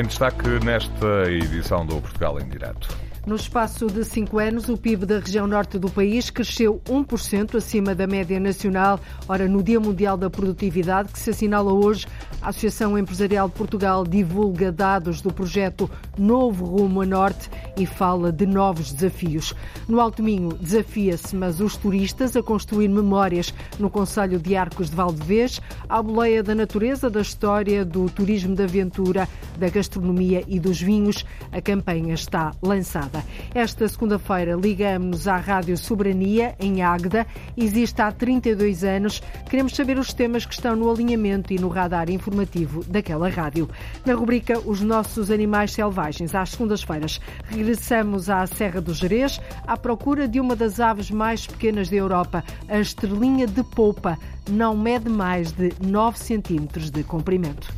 [0.00, 2.88] Em destaque nesta edição do Portugal em Direto.
[3.26, 7.94] No espaço de cinco anos, o PIB da região norte do país cresceu 1% acima
[7.94, 8.98] da média nacional.
[9.28, 12.06] Ora, no Dia Mundial da Produtividade, que se assinala hoje,
[12.40, 18.32] a Associação Empresarial de Portugal divulga dados do projeto Novo Rumo a Norte e fala
[18.32, 19.54] de novos desafios.
[19.86, 24.96] No Alto Minho, desafia-se, mas os turistas a construir memórias no Conselho de Arcos de
[24.96, 29.28] Valdevez, à boleia da natureza, da história, do turismo de aventura,
[29.58, 31.26] da gastronomia e dos vinhos.
[31.52, 33.09] A campanha está lançada.
[33.54, 37.26] Esta segunda-feira ligamos à Rádio Soberania, em Águeda.
[37.56, 39.22] Existe há 32 anos.
[39.48, 43.68] Queremos saber os temas que estão no alinhamento e no radar informativo daquela rádio.
[44.04, 50.28] Na rubrica Os Nossos Animais Selvagens, às segundas-feiras, regressamos à Serra do Jerez à procura
[50.28, 54.18] de uma das aves mais pequenas da Europa, a estrelinha de polpa.
[54.48, 57.72] Não mede mais de 9 centímetros de comprimento.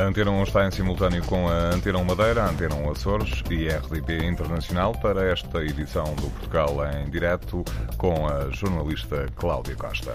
[0.00, 3.42] A Antena 1 está em simultâneo com a Antena 1 Madeira, a Antena 1 Açores
[3.50, 7.62] e a RDP Internacional para esta edição do Portugal em direto
[7.98, 10.14] com a jornalista Cláudia Costa.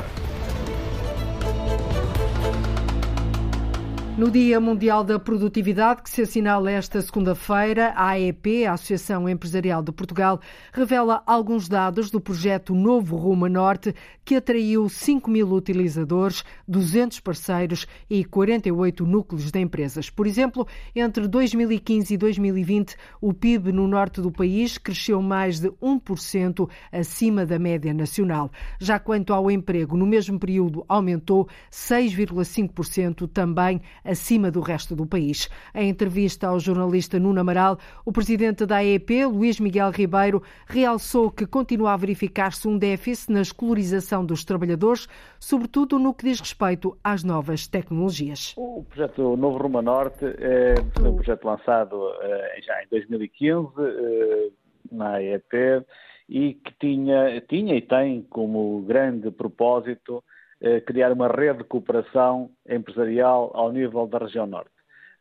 [4.17, 9.83] No Dia Mundial da Produtividade, que se assinala esta segunda-feira, a AEP, a Associação Empresarial
[9.83, 10.39] de Portugal,
[10.71, 13.93] revela alguns dados do projeto Novo Rumo Norte,
[14.23, 20.09] que atraiu 5 mil utilizadores, 200 parceiros e 48 núcleos de empresas.
[20.09, 25.69] Por exemplo, entre 2015 e 2020, o PIB no norte do país cresceu mais de
[25.83, 28.49] 1% acima da média nacional.
[28.79, 35.49] Já quanto ao emprego, no mesmo período aumentou 6,5% também acima do resto do país.
[35.73, 41.45] Em entrevista ao jornalista Nuno Amaral, o presidente da AEP, Luís Miguel Ribeiro, realçou que
[41.45, 45.07] continua a verificar-se um déficit na escolarização dos trabalhadores,
[45.39, 48.53] sobretudo no que diz respeito às novas tecnologias.
[48.55, 54.49] O projeto Novo Rumo Norte é um projeto lançado eh, já em 2015 eh,
[54.91, 55.85] na AEP
[56.27, 60.23] e que tinha, tinha e tem como grande propósito
[60.85, 64.71] criar uma rede de cooperação empresarial ao nível da região norte.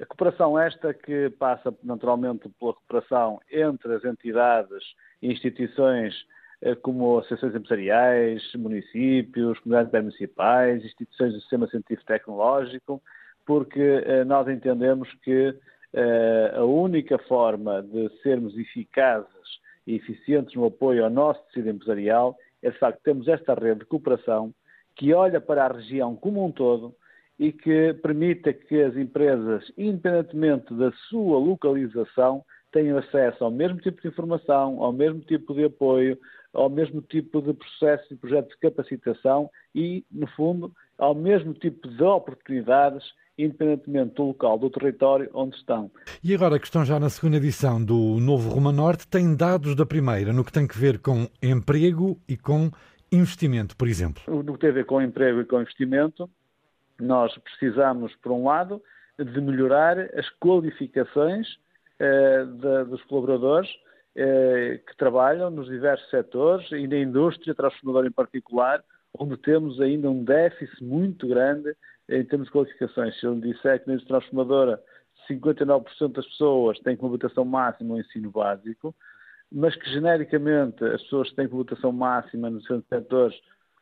[0.01, 4.83] A cooperação esta que passa naturalmente pela cooperação entre as entidades
[5.23, 6.15] e instituições
[6.63, 13.01] eh, como associações empresariais, municípios, comunidades municipais, instituições do sistema científico tecnológico,
[13.47, 15.57] porque eh, nós entendemos que
[16.57, 22.71] a única forma de sermos eficazes e eficientes no apoio ao nosso tecido empresarial é
[22.71, 24.53] de facto termos esta rede de cooperação
[24.97, 26.95] que olha para a região como um todo
[27.39, 34.03] e que permita que as empresas, independentemente da sua localização, tenham acesso ao mesmo tipo
[34.03, 36.19] de informação, ao mesmo tipo de apoio,
[36.53, 41.89] ao mesmo tipo de processo e projeto de capacitação e, no fundo, ao mesmo tipo
[41.89, 43.05] de oportunidades,
[43.39, 45.91] independentemente do local, do território onde estão.
[46.23, 49.87] E agora que estão já na segunda edição do Novo Roma Norte, têm dados da
[49.87, 52.71] primeira no que tem que ver com emprego e com
[53.15, 54.23] investimento, por exemplo?
[54.27, 56.29] No que tem a ver com emprego e com investimento,
[57.01, 58.83] nós precisamos, por um lado,
[59.19, 61.47] de melhorar as qualificações
[61.99, 63.71] eh, de, dos colaboradores
[64.17, 68.83] eh, que trabalham nos diversos setores e na indústria transformadora em particular,
[69.19, 71.75] onde temos ainda um déficit muito grande
[72.09, 73.19] em termos de qualificações.
[73.19, 74.83] Se eu disser que na indústria transformadora
[75.29, 78.95] 59% das pessoas têm como votação máxima o ensino básico,
[79.53, 83.35] mas que genericamente as pessoas que têm votação máxima nos seus setores,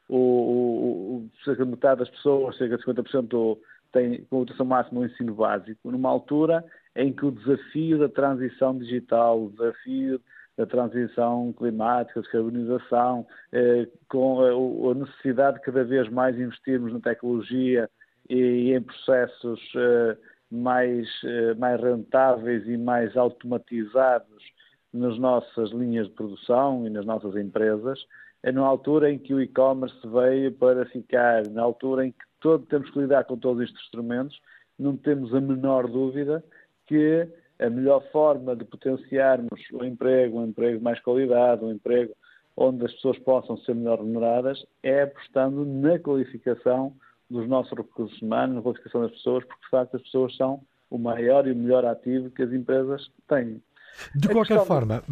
[0.08, 3.58] o, o, o, cerca de metade das pessoas, cerca de 50%
[3.92, 6.64] têm votação máxima o ensino básico, numa altura
[6.96, 10.20] em que o desafio da transição digital, o desafio
[10.56, 16.92] da transição climática, a descarbonização, eh, com a, a, necessidade de cada vez mais investirmos
[16.92, 17.88] na tecnologia
[18.28, 20.16] e, e em processos eh,
[20.50, 24.42] mais, eh, mais rentáveis e mais automatizados
[24.92, 28.04] nas nossas linhas de produção e nas nossas empresas,
[28.42, 32.66] é na altura em que o e-commerce veio para ficar, na altura em que todo,
[32.66, 34.40] temos que lidar com todos estes instrumentos,
[34.78, 36.44] não temos a menor dúvida
[36.86, 37.28] que
[37.58, 42.12] a melhor forma de potenciarmos o emprego, um emprego de mais qualidade, um emprego
[42.56, 46.94] onde as pessoas possam ser melhor remuneradas, é apostando na qualificação
[47.30, 50.60] dos nossos recursos humanos, na qualificação das pessoas, porque de facto as pessoas são
[50.90, 53.62] o maior e o melhor ativo que as empresas têm.
[54.14, 54.64] De qualquer questão...
[54.64, 55.02] forma,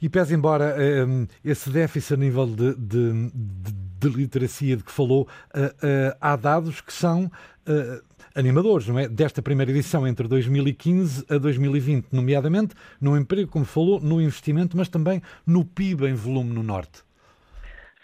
[0.00, 0.74] e pese embora
[1.06, 6.16] um, esse déficit a nível de, de, de, de, literacia de que falou, uh, uh,
[6.20, 8.02] há dados que são uh,
[8.34, 9.08] animadores, não é?
[9.08, 14.88] Desta primeira edição entre 2015 a 2020, nomeadamente no emprego, como falou, no investimento, mas
[14.88, 17.02] também no PIB em volume no Norte.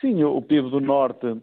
[0.00, 1.36] Sim, o PIB do Norte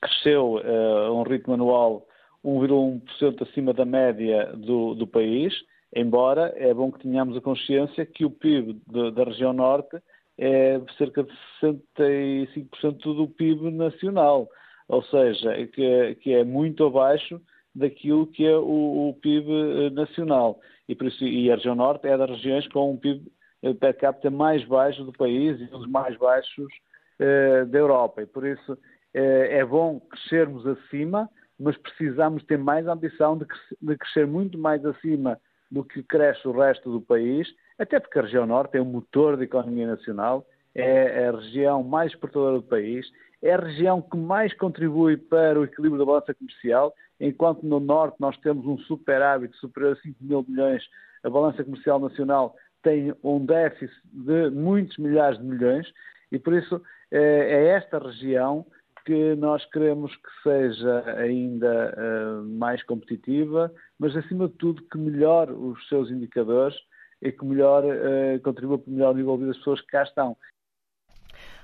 [0.00, 2.06] cresceu a um ritmo anual
[2.44, 5.54] 1,1% acima da média do, do país
[5.94, 9.98] Embora é bom que tenhamos a consciência que o PIB de, da região norte
[10.36, 11.32] é cerca de
[11.62, 14.48] 65% do PIB nacional,
[14.86, 17.40] ou seja, que, que, é muito abaixo
[17.74, 20.60] daquilo que é o, o PIB eh, nacional.
[20.88, 23.30] E, por isso, e a região norte é das regiões com um PIB
[23.62, 26.72] eh, per capita mais baixo do país e um dos mais baixos
[27.18, 28.22] eh, da Europa.
[28.22, 28.78] E por isso
[29.12, 33.46] eh, é bom crescermos acima, mas precisamos ter mais ambição de,
[33.82, 35.38] de crescer muito mais acima
[35.70, 37.48] do que cresce o resto do país,
[37.78, 42.12] até porque a região norte é o motor da economia nacional, é a região mais
[42.12, 43.06] exportadora do país,
[43.42, 48.16] é a região que mais contribui para o equilíbrio da balança comercial, enquanto no norte
[48.18, 50.82] nós temos um superávit superior a 5 mil milhões,
[51.22, 55.92] a balança comercial nacional tem um déficit de muitos milhares de milhões
[56.30, 56.80] e por isso
[57.10, 58.64] é, é esta região
[59.08, 65.50] que nós queremos que seja ainda uh, mais competitiva, mas acima de tudo que melhore
[65.50, 66.76] os seus indicadores
[67.22, 70.36] e que melhor uh, contribua para o melhor nível das pessoas que cá estão.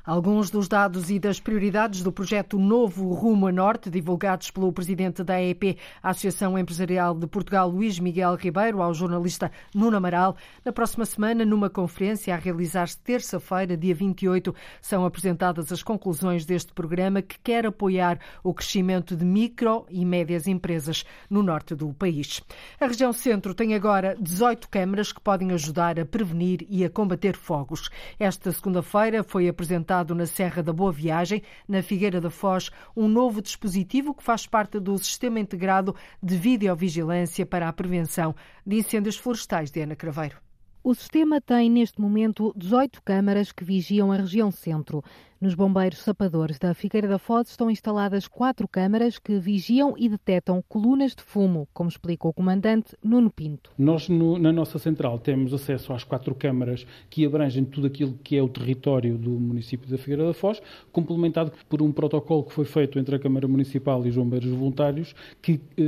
[0.06, 5.24] Alguns dos dados e das prioridades do projeto Novo Rumo a Norte, divulgados pelo presidente
[5.24, 10.36] da AEP, a Associação Empresarial de Portugal, Luís Miguel Ribeiro, ao jornalista Nuno Amaral.
[10.62, 16.74] Na próxima semana, numa conferência a realizar-se terça-feira, dia 28, são apresentadas as conclusões deste
[16.74, 22.42] programa que quer apoiar o crescimento de micro e médias empresas no norte do país.
[22.78, 27.34] A região centro tem agora 18 câmaras que podem ajudar a prevenir e a combater
[27.34, 27.88] fogos.
[28.20, 33.42] Esta segunda-feira foi apresentada na Serra da Boa Viagem, na Figueira da Foz, um novo
[33.42, 38.34] dispositivo que faz parte do Sistema Integrado de Videovigilância para a Prevenção
[38.66, 40.38] de Incêndios Florestais de Ana Craveiro.
[40.82, 45.02] O sistema tem, neste momento, 18 câmaras que vigiam a região centro.
[45.44, 50.64] Nos bombeiros sapadores da Figueira da Foz estão instaladas quatro câmaras que vigiam e detectam
[50.66, 53.70] colunas de fumo, como explica o comandante Nuno Pinto.
[53.76, 58.38] Nós, no, na nossa central, temos acesso às quatro câmaras que abrangem tudo aquilo que
[58.38, 62.64] é o território do município da Figueira da Foz, complementado por um protocolo que foi
[62.64, 65.82] feito entre a Câmara Municipal e os bombeiros voluntários, que eh,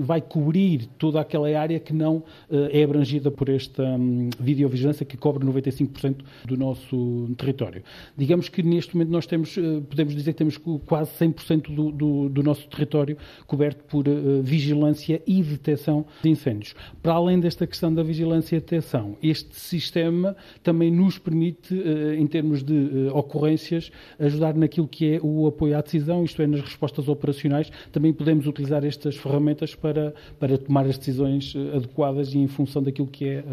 [0.00, 5.16] vai cobrir toda aquela área que não eh, é abrangida por esta um, videovigilância que
[5.16, 7.82] cobre 95% do nosso território.
[8.14, 12.28] Digamos que neste momento nós temos, eh, podemos dizer que temos quase 100% do, do,
[12.28, 13.16] do, nosso território
[13.46, 16.74] coberto por uh, vigilância e detecção de incêndios.
[17.02, 22.26] Para além desta questão da vigilância e detecção, este sistema também nos permite, uh, em
[22.26, 26.60] termos de uh, ocorrências, ajudar naquilo que é o apoio à decisão, isto é, nas
[26.60, 27.70] respostas operacionais.
[27.92, 33.06] Também podemos utilizar estas ferramentas para, para tomar as decisões adequadas e em função daquilo
[33.06, 33.44] que é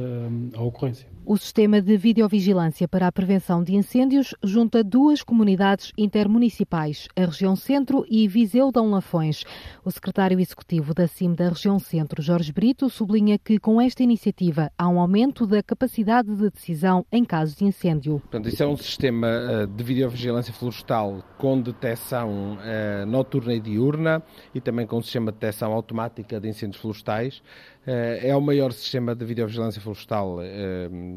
[0.53, 1.15] a ocorrência.
[1.27, 7.55] O sistema de videovigilância para a prevenção de incêndios junta duas comunidades intermunicipais, a região
[7.55, 9.43] Centro e Viseu Dão Lafões.
[9.83, 14.71] O secretário executivo da CIM da região Centro, Jorge Brito, sublinha que com esta iniciativa
[14.77, 18.19] há um aumento da capacidade de decisão em casos de incêndio.
[18.19, 24.21] Portanto, isso é um sistema eh, de videovigilância florestal com detecção eh, noturna e diurna
[24.53, 27.41] e também com um sistema de detecção automática de incêndios florestais.
[27.87, 30.39] Eh, é o maior sistema de videovigilância florestal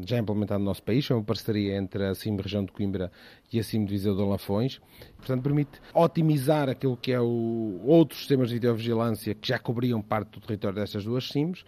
[0.05, 3.11] já implementado no nosso país, é uma parceria entre a CIM Região de Coimbra
[3.51, 4.79] e a CIM de Viseu de Lafões.
[5.17, 10.31] Portanto, permite otimizar aquilo que é o outros sistemas de videovigilância que já cobriam parte
[10.31, 11.63] do território destas duas CIMs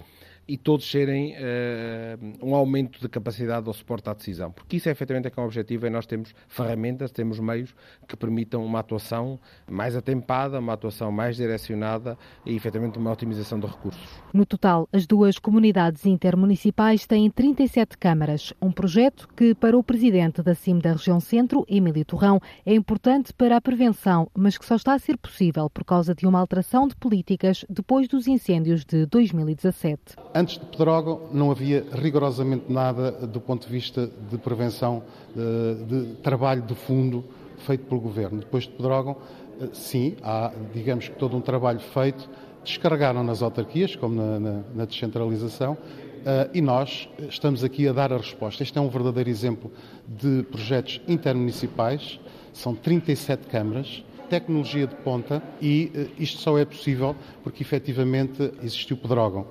[0.48, 4.52] e todos serem uh, um aumento de capacidade ao suporte à decisão.
[4.52, 7.74] Porque isso é efetivamente é que é o objetivo, é nós temos ferramentas, temos meios
[8.08, 13.68] que permitam uma atuação mais atempada, uma atuação mais direcionada e efetivamente uma otimização de
[13.68, 14.02] recursos.
[14.34, 20.42] No total, as duas comunidades intermunicipais têm 37 câmaras, um projeto que para o presidente
[20.42, 24.76] da CIM da região Centro, Emílio Torrão, é importante para a prevenção, mas que só
[24.76, 29.06] está a ser possível por causa de uma alteração de políticas depois dos incêndios de
[29.06, 30.16] 2017.
[30.42, 35.04] Antes de Pedrógão não havia rigorosamente nada do ponto de vista de prevenção,
[35.36, 37.24] de, de trabalho de fundo
[37.60, 38.40] feito pelo Governo.
[38.40, 39.18] Depois de Pedrógão,
[39.62, 42.28] eh, sim, há, digamos que todo um trabalho feito,
[42.64, 45.78] descarregaram nas autarquias, como na, na, na descentralização,
[46.22, 48.62] Uh, e nós estamos aqui a dar a resposta.
[48.62, 49.72] Este é um verdadeiro exemplo
[50.08, 52.20] de projetos intermunicipais,
[52.54, 59.48] são 37 câmaras, tecnologia de ponta e isto só é possível porque efetivamente existiu Pedrógão.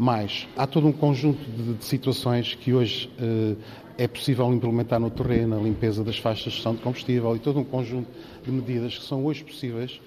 [0.00, 3.54] Mas há todo um conjunto de, de situações que hoje eh,
[3.98, 7.60] é possível implementar no terreno, a limpeza das faixas de gestão de combustível e todo
[7.60, 8.08] um conjunto
[8.42, 10.00] de medidas que são hoje possíveis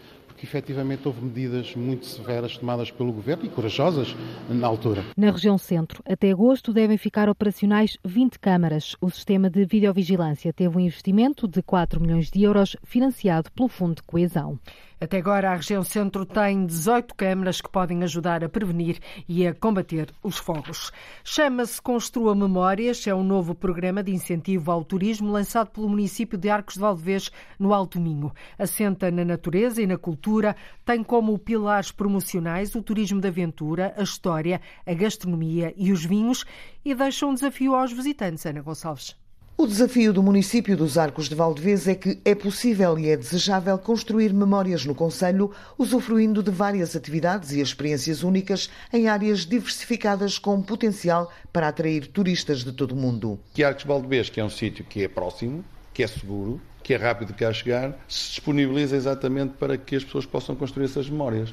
[0.44, 4.16] porque efetivamente houve medidas muito severas tomadas pelo Governo e corajosas
[4.50, 5.06] na altura.
[5.16, 8.96] Na região centro, até agosto devem ficar operacionais 20 câmaras.
[9.00, 13.96] O sistema de videovigilância teve um investimento de 4 milhões de euros financiado pelo Fundo
[13.96, 14.60] de Coesão.
[15.03, 19.53] Até agora, a região centro tem 18 câmaras que podem ajudar a prevenir e a
[19.53, 20.93] combater os fogos.
[21.25, 26.50] Chama-se Construa Memórias, é um novo programa de incentivo ao turismo lançado pelo município de
[26.50, 27.29] Arcos de Valdevez,
[27.60, 28.31] no Alto Minho.
[28.57, 30.55] Assenta na natureza e na cultura,
[30.86, 36.45] tem como pilares promocionais o turismo de aventura, a história, a gastronomia e os vinhos
[36.86, 39.22] e deixa um desafio aos visitantes, Ana Gonçalves.
[39.55, 43.77] O desafio do município dos Arcos de Valdevez é que é possível e é desejável
[43.77, 50.60] construir memórias no Conselho, usufruindo de várias atividades e experiências únicas em áreas diversificadas com
[50.60, 53.39] potencial para atrair turistas de todo o mundo.
[53.53, 56.95] Que Arcos de Valdevez, que é um sítio que é próximo, que é seguro, que
[56.95, 61.51] é rápido cá chegar, se disponibiliza exatamente para que as pessoas possam construir essas memórias.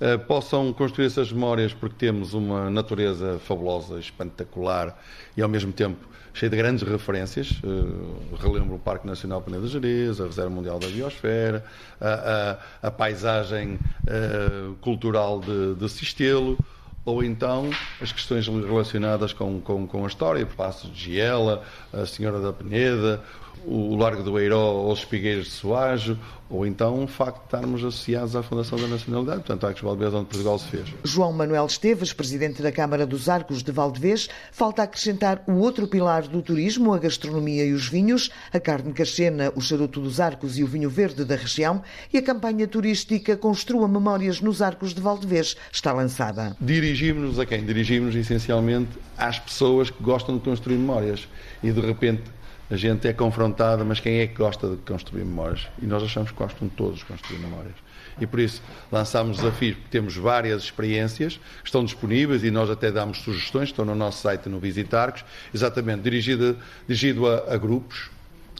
[0.00, 4.98] Uh, possam construir essas memórias porque temos uma natureza fabulosa, espetacular
[5.36, 7.52] e ao mesmo tempo cheia de grandes referências.
[7.62, 11.64] Uh, relembro o Parque Nacional Peneda Jerez, a Reserva Mundial da Biosfera,
[12.00, 16.58] a, a, a paisagem uh, cultural de, de Sistelo,
[17.04, 21.62] ou então as questões relacionadas com, com, com a história, Passos de Giela,
[21.92, 23.22] a Senhora da Peneda,
[23.64, 26.18] o Largo do Eiró aos Espigueiros de Soajo,
[26.54, 30.14] ou então o facto de estarmos associados à Fundação da Nacionalidade, portanto, Arcos de Valdevez,
[30.14, 30.94] onde Portugal se fez.
[31.02, 36.28] João Manuel Esteves, presidente da Câmara dos Arcos de Valdevez, falta acrescentar o outro pilar
[36.28, 40.62] do turismo, a gastronomia e os vinhos, a carne cachena, o charuto dos Arcos e
[40.62, 41.82] o vinho verde da região,
[42.12, 46.56] e a campanha turística Construa Memórias nos Arcos de Valdevez está lançada.
[46.60, 47.64] Dirigimos-nos a quem?
[47.64, 51.26] Dirigimos-nos essencialmente às pessoas que gostam de construir memórias
[51.64, 52.22] e de repente
[52.70, 55.66] a gente é confrontada, mas quem é que gosta de construir memórias?
[55.80, 57.74] E nós achamos que gostam todos de construir memórias.
[58.20, 62.90] E por isso lançámos desafios, porque temos várias experiências que estão disponíveis e nós até
[62.90, 66.56] damos sugestões, estão no nosso site no Visitarcos, exatamente dirigido,
[66.86, 68.10] dirigido a, a grupos,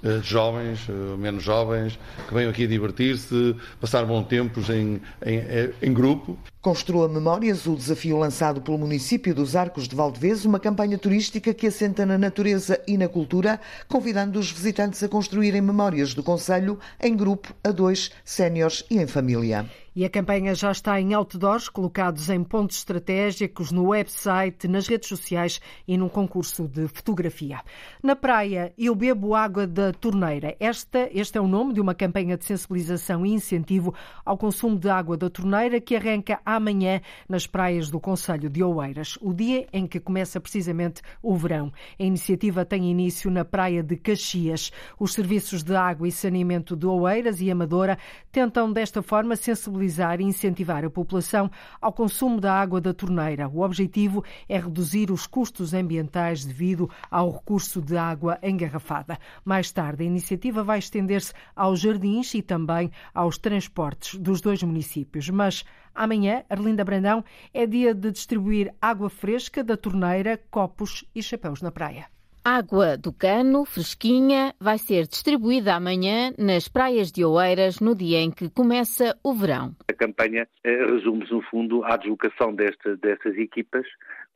[0.04, 5.70] eh, jovens, eh, menos jovens, que venham aqui divertir-se, passar bons tempos em, em, eh,
[5.80, 6.38] em, grupo.
[6.60, 11.66] Construa Memórias, o desafio lançado pelo município dos Arcos de Valdevez, uma campanha turística que
[11.66, 13.58] assenta na natureza e na cultura,
[13.88, 19.06] convidando os visitantes a construírem memórias do Conselho em grupo, a dois, séniores e em
[19.06, 19.64] família.
[19.96, 25.08] E a campanha já está em outdoors, colocados em pontos estratégicos, no website, nas redes
[25.08, 27.60] sociais e num concurso de fotografia.
[28.02, 30.56] Na praia, eu bebo água da torneira.
[30.58, 34.88] Esta, este é o nome de uma campanha de sensibilização e incentivo ao consumo de
[34.88, 39.86] água da torneira que arranca amanhã nas praias do Conselho de Oeiras, o dia em
[39.86, 41.72] que começa precisamente o verão.
[42.00, 44.72] A iniciativa tem início na praia de Caxias.
[44.98, 47.96] Os serviços de água e saneamento de Oeiras e Amadora
[48.32, 51.50] tentam desta forma sensibilizar sensibilizar e incentivar a população
[51.80, 53.48] ao consumo da água da torneira.
[53.48, 59.18] O objetivo é reduzir os custos ambientais devido ao recurso de água engarrafada.
[59.44, 65.28] Mais tarde, a iniciativa vai estender-se aos jardins e também aos transportes dos dois municípios.
[65.28, 65.64] Mas
[65.94, 71.70] amanhã, Arlinda Brandão, é dia de distribuir água fresca da torneira, copos e chapéus na
[71.70, 72.13] praia.
[72.46, 78.30] Água do cano, fresquinha, vai ser distribuída amanhã nas praias de Oeiras, no dia em
[78.30, 79.74] que começa o verão.
[79.88, 83.86] A campanha eh, resume-se, no fundo, à deslocação desta, destas equipas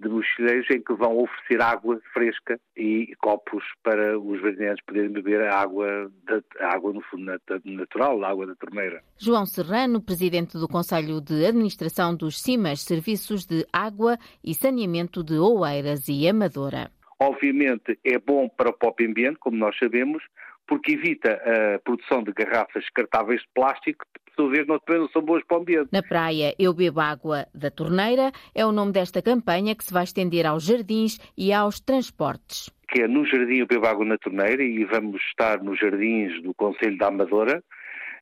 [0.01, 5.43] de mochileiros em que vão oferecer água fresca e copos para os vereadores poderem beber
[5.43, 7.31] a água, da, a água no fundo
[7.65, 9.03] natural, a água da torneira.
[9.19, 15.39] João Serrano, presidente do Conselho de Administração dos CIMAS, Serviços de Água e Saneamento de
[15.39, 16.91] Oeiras e Amadora.
[17.21, 20.23] Obviamente é bom para o próprio ambiente, como nós sabemos,
[20.69, 25.09] porque evita a produção de garrafas descartáveis de plástico, que, por sua vez, não, não
[25.09, 25.89] são boas para o ambiente.
[25.91, 30.05] Na praia Eu Bebo Água da Torneira é o nome desta campanha que se vai
[30.05, 32.71] estender aos jardins e aos transportes.
[32.91, 36.55] Que é no Jardim Eu Bebo Água na Torneira e vamos estar nos jardins do
[36.55, 37.63] Conselho da Amadora,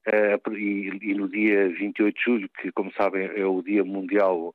[0.06, 4.54] Uh, e, e, no dia 28 de julho, que, como sabem, é o Dia Mundial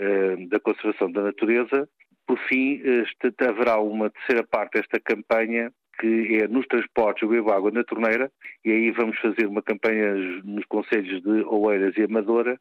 [0.00, 1.86] uh, da Conservação da Natureza,
[2.26, 7.50] por fim, este, haverá uma terceira parte desta campanha que é nos transportes eu bebo
[7.50, 8.30] água na torneira
[8.64, 10.14] e aí vamos fazer uma campanha
[10.44, 12.60] nos conselhos de Oeiras e Amadora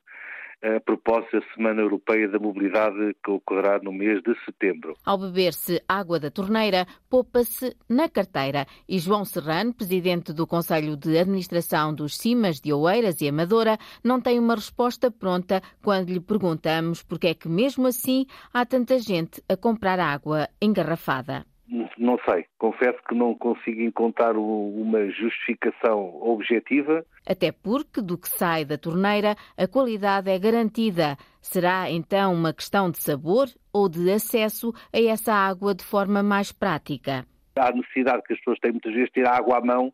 [0.65, 4.95] a propósito da Semana Europeia da Mobilidade que ocorrerá no mês de setembro.
[5.05, 8.65] Ao beber-se água da torneira, poupa-se na carteira.
[8.89, 14.19] E João Serrano, presidente do Conselho de Administração dos CIMAS de Oeiras e Amadora, não
[14.19, 19.43] tem uma resposta pronta quando lhe perguntamos porque é que mesmo assim há tanta gente
[19.48, 21.45] a comprar água engarrafada.
[21.67, 27.03] Não sei, confesso que não consigo encontrar uma justificação objetiva.
[27.27, 31.17] Até porque, do que sai da torneira, a qualidade é garantida.
[31.41, 36.51] Será então uma questão de sabor ou de acesso a essa água de forma mais
[36.51, 37.25] prática?
[37.55, 39.91] Há necessidade que as pessoas têm muitas vezes de ter água à mão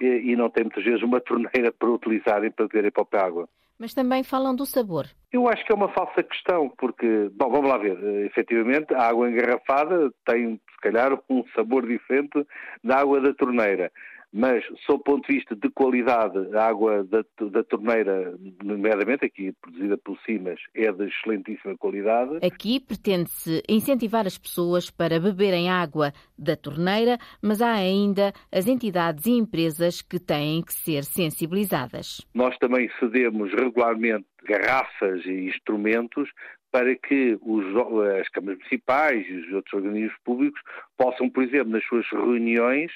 [0.00, 3.48] e, não têm muitas vezes uma torneira para utilizarem para beberem a própria água.
[3.84, 5.04] Mas também falam do sabor.
[5.30, 9.30] Eu acho que é uma falsa questão, porque, bom, vamos lá ver, efetivamente a água
[9.30, 12.46] engarrafada tem, se calhar, um sabor diferente
[12.82, 13.92] da água da torneira
[14.36, 19.52] mas, sob o ponto de vista de qualidade, a água da, da torneira, nomeadamente aqui
[19.52, 22.44] produzida por Simas, é de excelentíssima qualidade.
[22.44, 29.24] Aqui pretende-se incentivar as pessoas para beberem água da torneira, mas há ainda as entidades
[29.26, 32.20] e empresas que têm que ser sensibilizadas.
[32.34, 36.28] Nós também cedemos regularmente garrafas e instrumentos
[36.72, 37.64] para que os,
[38.20, 40.60] as câmaras municipais e os outros organismos públicos
[40.98, 42.90] possam, por exemplo, nas suas reuniões,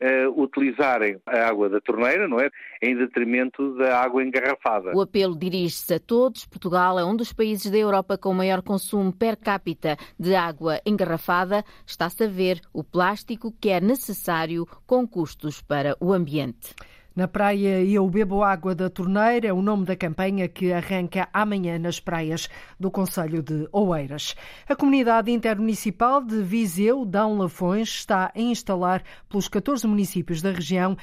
[0.00, 2.50] uh, utilizarem a água da torneira, não é?
[2.82, 4.92] Em detrimento da água engarrafada.
[4.94, 6.46] O apelo dirige-se a todos.
[6.46, 11.64] Portugal é um dos países da Europa com maior consumo per capita de água engarrafada.
[11.86, 16.74] Está-se a ver o plástico que é necessário com custos para o ambiente.
[17.16, 21.76] Na praia Eu Bebo Água da Torneira é o nome da campanha que arranca amanhã
[21.76, 22.48] nas praias
[22.78, 24.36] do Conselho de Oeiras.
[24.68, 30.96] A comunidade intermunicipal de Viseu, Dão Lafões, está a instalar pelos 14 municípios da região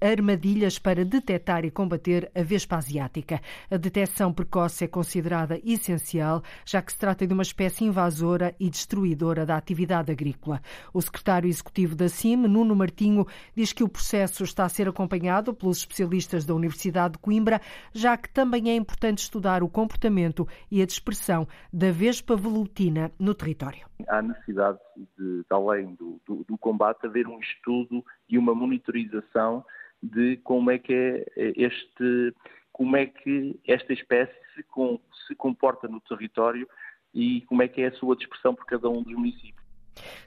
[0.00, 3.38] armadilhas para detectar e combater a vespa asiática.
[3.70, 8.70] A detecção precoce é considerada essencial, já que se trata de uma espécie invasora e
[8.70, 10.62] destruidora da atividade agrícola.
[10.94, 15.26] O secretário executivo da CIM, Nuno Martinho, diz que o processo está a ser acompanhado
[15.36, 17.60] acompanhado pelos especialistas da Universidade de Coimbra,
[17.92, 23.34] já que também é importante estudar o comportamento e a dispersão da vespa velutina no
[23.34, 23.86] território.
[24.08, 24.78] Há necessidade
[25.18, 29.64] de, além do, do, do combate, haver um estudo e uma monitorização
[30.02, 31.24] de como é que é
[31.56, 32.34] este,
[32.72, 36.68] como é que esta espécie se, com, se comporta no território
[37.14, 39.65] e como é que é a sua dispersão por cada um dos municípios.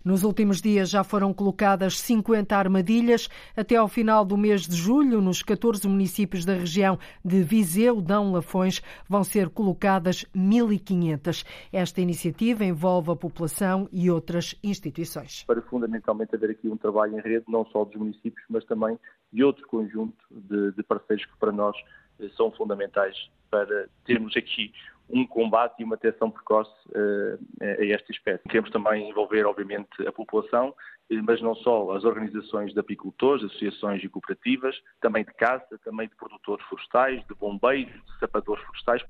[0.03, 3.29] Nos últimos dias já foram colocadas 50 armadilhas.
[3.55, 8.31] Até ao final do mês de julho, nos 14 municípios da região de Viseu, Dão
[8.31, 11.45] Lafões, vão ser colocadas 1.500.
[11.71, 15.43] Esta iniciativa envolve a população e outras instituições.
[15.45, 18.97] Para fundamentalmente haver aqui um trabalho em rede, não só dos municípios, mas também
[19.31, 21.75] de outro conjunto de, de parceiros que para nós
[22.19, 23.15] eh, são fundamentais
[23.49, 24.71] para termos aqui
[25.09, 28.43] um combate e uma detecção precoce uh, a esta espécie.
[28.43, 30.73] Queremos também envolver, obviamente, a população,
[31.09, 36.07] eh, mas não só as organizações de apicultores, associações e cooperativas, também de caça, também
[36.07, 39.03] de produtores florestais, de bombeiros, de sapadores florestais.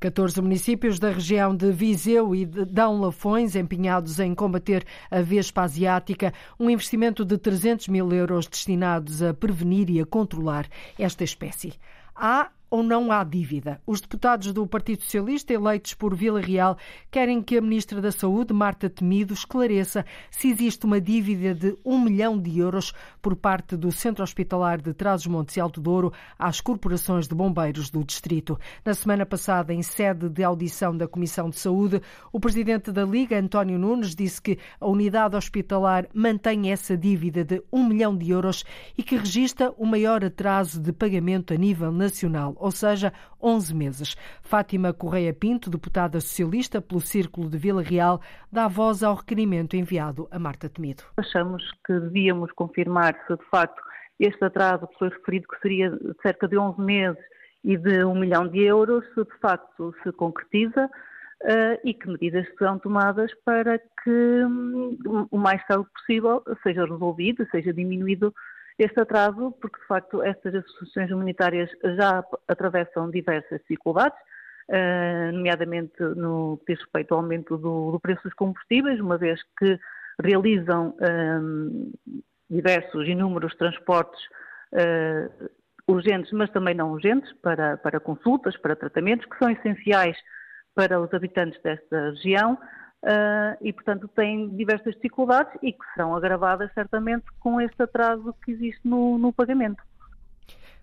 [0.00, 5.62] 14 municípios da região de Viseu e de Dão Lafões empenhados em combater a vespa
[5.62, 10.66] asiática, um investimento de 300 mil euros destinados a prevenir e a controlar
[10.98, 11.74] esta espécie.
[12.14, 13.80] Há ou não há dívida?
[13.86, 16.76] Os deputados do Partido Socialista eleitos por Vila Real
[17.10, 21.98] querem que a Ministra da Saúde, Marta Temido, esclareça se existe uma dívida de um
[22.00, 27.26] milhão de euros por parte do Centro Hospitalar de Trás-os-Montes e Alto Douro às corporações
[27.26, 28.58] de bombeiros do Distrito.
[28.84, 32.02] Na semana passada, em sede de audição da Comissão de Saúde,
[32.32, 37.62] o Presidente da Liga, António Nunes, disse que a unidade hospitalar mantém essa dívida de
[37.72, 38.64] um milhão de euros
[38.96, 44.16] e que registra o maior atraso de pagamento a nível nacional ou seja, 11 meses.
[44.42, 50.28] Fátima Correia Pinto, deputada socialista pelo Círculo de Vila Real, dá voz ao requerimento enviado
[50.30, 51.04] a Marta Temido.
[51.16, 53.80] Achamos que devíamos confirmar se de facto
[54.18, 57.22] este atraso que foi referido que seria cerca de 11 meses
[57.64, 60.88] e de 1 milhão de euros, se de facto se concretiza
[61.40, 64.98] Uh, e que medidas serão tomadas para que um,
[65.30, 68.34] o mais tarde possível seja resolvido, seja diminuído
[68.78, 74.18] este atraso, porque de facto estas associações humanitárias já atravessam diversas dificuldades,
[74.68, 79.40] uh, nomeadamente no que diz respeito ao aumento do, do, preço dos combustíveis, uma vez
[79.58, 79.78] que
[80.20, 84.20] realizam um, ah, diversos inúmeros transportes
[84.72, 85.48] uh,
[85.86, 90.16] urgentes, mas também não urgentes, para, para consultas, para tratamentos, que são essenciais
[90.74, 92.58] para os habitantes desta região
[93.02, 98.50] Uh, e, portanto, têm diversas dificuldades e que serão agravadas certamente com este atraso que
[98.50, 99.82] existe no, no pagamento.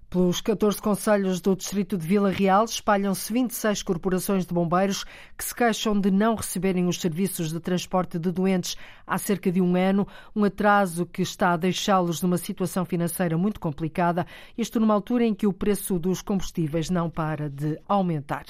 [0.10, 5.04] Pelos 14 conselhos do Distrito de Vila Real espalham-se 26 corporações de bombeiros
[5.38, 9.60] que se queixam de não receberem os serviços de transporte de doentes há cerca de
[9.60, 14.26] um ano, um atraso que está a deixá-los numa situação financeira muito complicada,
[14.58, 18.46] isto numa altura em que o preço dos combustíveis não para de aumentar.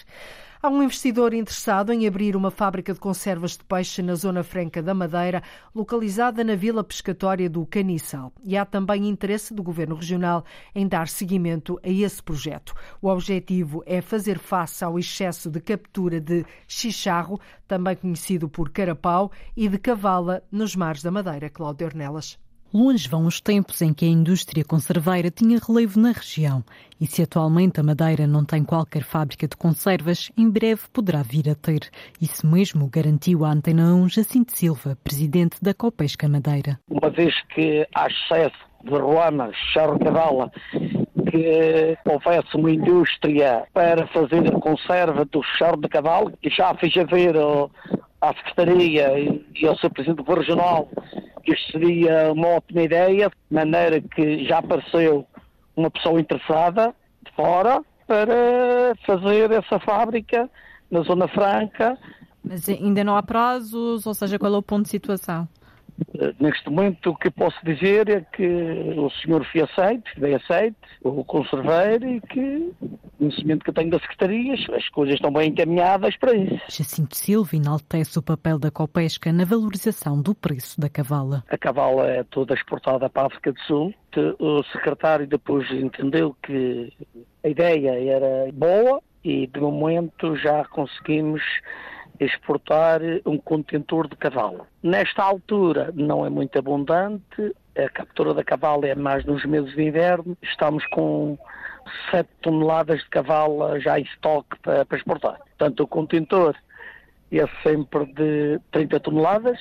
[0.61, 4.81] Há um investidor interessado em abrir uma fábrica de conservas de peixe na Zona Franca
[4.81, 8.31] da Madeira, localizada na Vila Pescatória do Caniçal.
[8.43, 12.73] E há também interesse do Governo Regional em dar seguimento a esse projeto.
[13.01, 19.31] O objetivo é fazer face ao excesso de captura de chicharro, também conhecido por carapau,
[19.57, 21.49] e de cavala nos mares da Madeira.
[21.49, 22.44] Cláudio Ornelas.
[22.75, 26.61] Longe vão os tempos em que a indústria conserveira tinha relevo na região.
[26.99, 31.49] E se atualmente a Madeira não tem qualquer fábrica de conservas, em breve poderá vir
[31.49, 31.89] a ter.
[32.21, 36.77] Isso mesmo garantiu a Antena 1 Jacinto Silva, presidente da Copesca Madeira.
[36.89, 40.51] Uma vez que há excesso de Ruana, Cadala,
[41.31, 46.93] que houvesse uma indústria para fazer a conserva do charro de cavalo, e já fiz
[46.97, 47.37] a ver
[48.29, 49.07] à Secretaria
[49.55, 49.89] e ao Sr.
[49.89, 50.89] Presidente do Regional
[51.45, 55.25] que isto seria uma ótima ideia, de maneira que já apareceu
[55.75, 60.49] uma pessoa interessada de fora para fazer essa fábrica
[60.89, 61.97] na Zona Franca.
[62.43, 65.47] Mas ainda não há prazos, ou seja, qual é o ponto de situação?
[66.19, 68.45] Eh, neste momento, o que posso dizer é que
[68.97, 73.89] o senhor foi aceito, bem aceito, o conserveiro, e que, no conhecimento que eu tenho
[73.91, 76.61] da Secretaria, as coisas estão bem encaminhadas para isso.
[76.69, 81.43] Jacinto Silva enaltece o papel da Copesca na valorização do preço da cavala.
[81.49, 83.93] A cavala é toda exportada para a África do Sul.
[84.39, 86.91] O secretário depois entendeu que
[87.43, 91.41] a ideia era boa e, de momento, já conseguimos
[92.19, 94.65] exportar um contentor de cavalo.
[94.81, 99.83] Nesta altura não é muito abundante, a captura da cavalo é mais nos meses de
[99.83, 101.37] inverno, estamos com
[102.11, 105.37] 7 toneladas de cavalo já em estoque para, para exportar.
[105.37, 106.55] Portanto, o contentor
[107.31, 109.59] é sempre de 30 toneladas,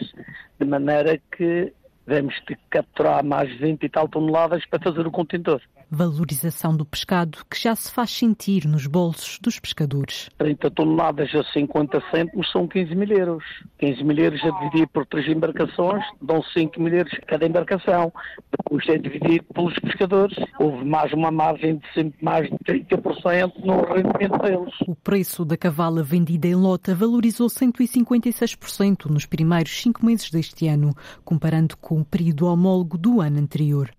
[0.58, 1.72] de maneira que
[2.06, 2.34] devemos
[2.70, 5.60] capturar mais 20 e tal toneladas para fazer o contentor.
[5.94, 10.28] Valorização do pescado que já se faz sentir nos bolsos dos pescadores.
[10.38, 13.44] 30 toneladas a 50 cêntimos são 15 mil euros.
[13.78, 18.12] 15 mil euros a dividir por três embarcações dão 5 mil euros cada embarcação.
[18.50, 20.36] Depois é dividido pelos pescadores.
[20.58, 24.74] Houve mais uma margem de sempre mais de 30% no rendimento deles.
[24.86, 30.94] O preço da cavala vendida em lota valorizou 156% nos primeiros cinco meses deste ano,
[31.24, 33.90] comparando com o período homólogo do ano anterior.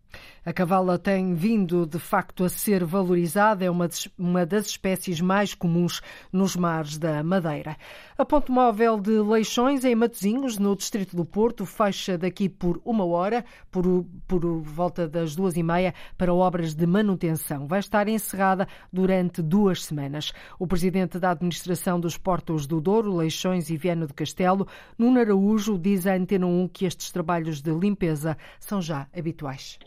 [0.45, 5.55] A cavala tem vindo, de facto, a ser valorizada, é uma, uma das espécies mais
[5.55, 7.75] comuns nos mares da Madeira.
[8.15, 13.03] A ponte móvel de Leixões, em Matosinhos, no distrito do Porto, fecha daqui por uma
[13.03, 17.65] hora, por, por volta das duas e meia, para obras de manutenção.
[17.65, 20.31] Vai estar encerrada durante duas semanas.
[20.59, 25.75] O presidente da administração dos portos do Douro, Leixões e Viana do Castelo, Nuno Araújo,
[25.75, 29.79] diz à Antena 1 que estes trabalhos de limpeza são já habituais.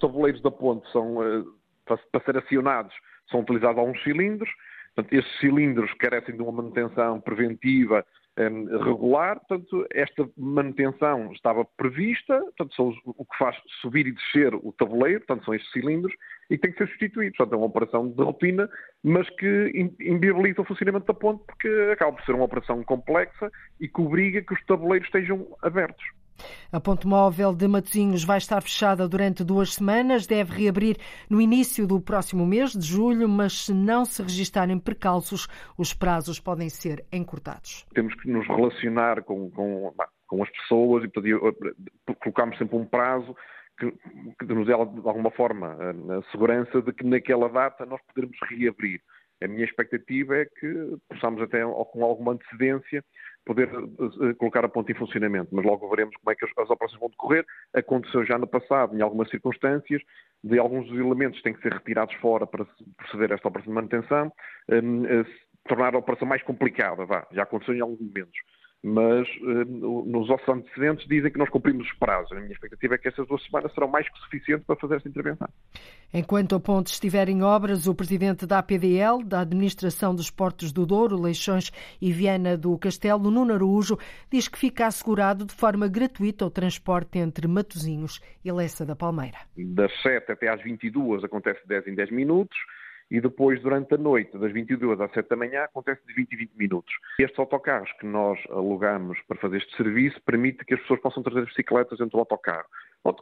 [0.49, 1.45] Da ponte são, eh,
[1.85, 2.95] para ser acionados,
[3.31, 4.51] são utilizados alguns cilindros.
[4.95, 8.05] Portanto, estes cilindros carecem de uma manutenção preventiva
[8.39, 9.39] um, regular.
[9.41, 15.21] Portanto, esta manutenção estava prevista, portanto, são o que faz subir e descer o tabuleiro,
[15.21, 16.13] portanto, são estes cilindros,
[16.51, 17.37] e tem que ser substituído.
[17.37, 18.69] Portanto, é uma operação de rotina,
[19.03, 23.89] mas que inviabiliza o funcionamento da ponte, porque acaba por ser uma operação complexa e
[23.89, 26.05] que obriga que os tabuleiros estejam abertos.
[26.73, 30.97] A ponte móvel de Matosinhos vai estar fechada durante duas semanas, deve reabrir
[31.29, 36.39] no início do próximo mês de julho, mas se não se registarem precalços, os prazos
[36.41, 37.87] podem ser encurtados.
[37.95, 39.93] Temos que nos relacionar com, com,
[40.27, 43.35] com as pessoas e colocamos sempre um prazo
[43.79, 43.93] que,
[44.39, 49.01] que nos dê de alguma forma a segurança de que naquela data nós podermos reabrir.
[49.43, 53.05] A minha expectativa é que possamos até com alguma antecedência
[53.45, 57.01] poder uh, colocar a ponte em funcionamento, mas logo veremos como é que as, operações
[57.01, 57.47] vão decorrer.
[57.73, 60.03] Aconteceu já no passado, em algumas circunstâncias,
[60.43, 64.33] de alguns elementos têm que ser retirados fora para proceder a esta operação de manutenção,
[64.71, 65.27] um, uh,
[65.67, 67.27] tornar a operação mais complicada, vá.
[67.33, 68.39] já aconteceu em alguns momentos
[68.83, 72.31] mas uh, nos nossos antecedentes dizem que nós cumprimos os prazos.
[72.33, 75.09] A minha expectativa é que essas duas semanas serão mais que suficientes para fazer esta
[75.09, 75.49] intervenção.
[76.15, 80.87] Enquanto a ponte estiver em obras, o presidente da APDL, da Administração dos Portos do
[80.87, 83.99] Douro, Leixões e Viana do Castelo, Nuno Araújo,
[84.31, 89.39] diz que fica assegurado de forma gratuita o transporte entre Matozinhos e Lessa da Palmeira.
[89.57, 92.57] Das 7 até às 22 acontece 10 em 10 minutos
[93.11, 96.37] e depois, durante a noite, das 22 às 7 da manhã, acontece de 20 em
[96.37, 96.95] 20 minutos.
[97.19, 101.41] Estes autocarros que nós alugamos para fazer este serviço permite que as pessoas possam trazer
[101.41, 102.67] as bicicletas dentro do autocarro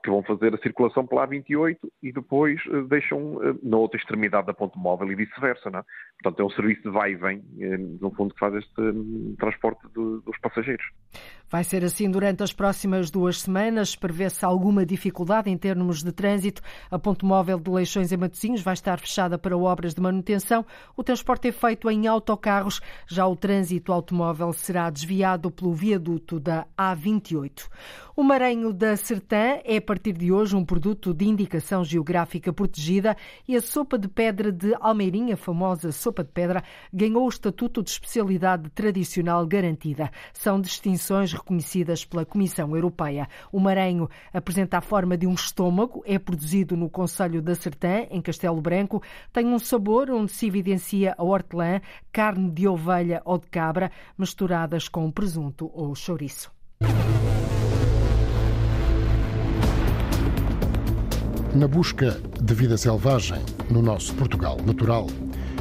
[0.06, 4.46] que vão fazer a circulação pela A28 e depois eh, deixam eh, na outra extremidade
[4.46, 5.68] da ponte móvel e vice-versa.
[5.68, 5.82] É?
[6.22, 9.34] Portanto, é um serviço de vai e vem, eh, no fundo, que faz este hum,
[9.38, 10.84] transporte dos passageiros.
[11.48, 13.94] Vai ser assim durante as próximas duas semanas.
[13.94, 16.60] Prevê-se alguma dificuldade em termos de trânsito.
[16.90, 20.66] A ponte móvel de Leixões em Matosinhos vai estar fechada para obras de manutenção.
[20.96, 22.80] O transporte é feito em autocarros.
[23.06, 27.68] Já o trânsito automóvel será desviado pelo viaduto da A28.
[28.18, 33.14] O maranho da Sertã é, a partir de hoje, um produto de indicação geográfica protegida
[33.46, 37.82] e a sopa de pedra de Almeirinha, a famosa sopa de pedra, ganhou o estatuto
[37.82, 40.10] de especialidade tradicional garantida.
[40.32, 43.28] São distinções reconhecidas pela Comissão Europeia.
[43.52, 48.22] O maranho apresenta a forma de um estômago, é produzido no Conselho da Sertã, em
[48.22, 53.46] Castelo Branco, tem um sabor onde se evidencia a hortelã, carne de ovelha ou de
[53.48, 56.55] cabra, misturadas com presunto ou chouriço.
[61.56, 63.40] Na busca de vida selvagem
[63.70, 65.06] no nosso Portugal natural,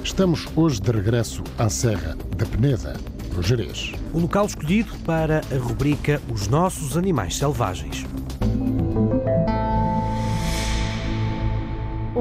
[0.03, 2.97] estamos hoje de regresso à Serra da Peneda,
[3.33, 3.93] no Jerez.
[4.13, 8.05] O local escolhido para a rubrica Os Nossos Animais Selvagens.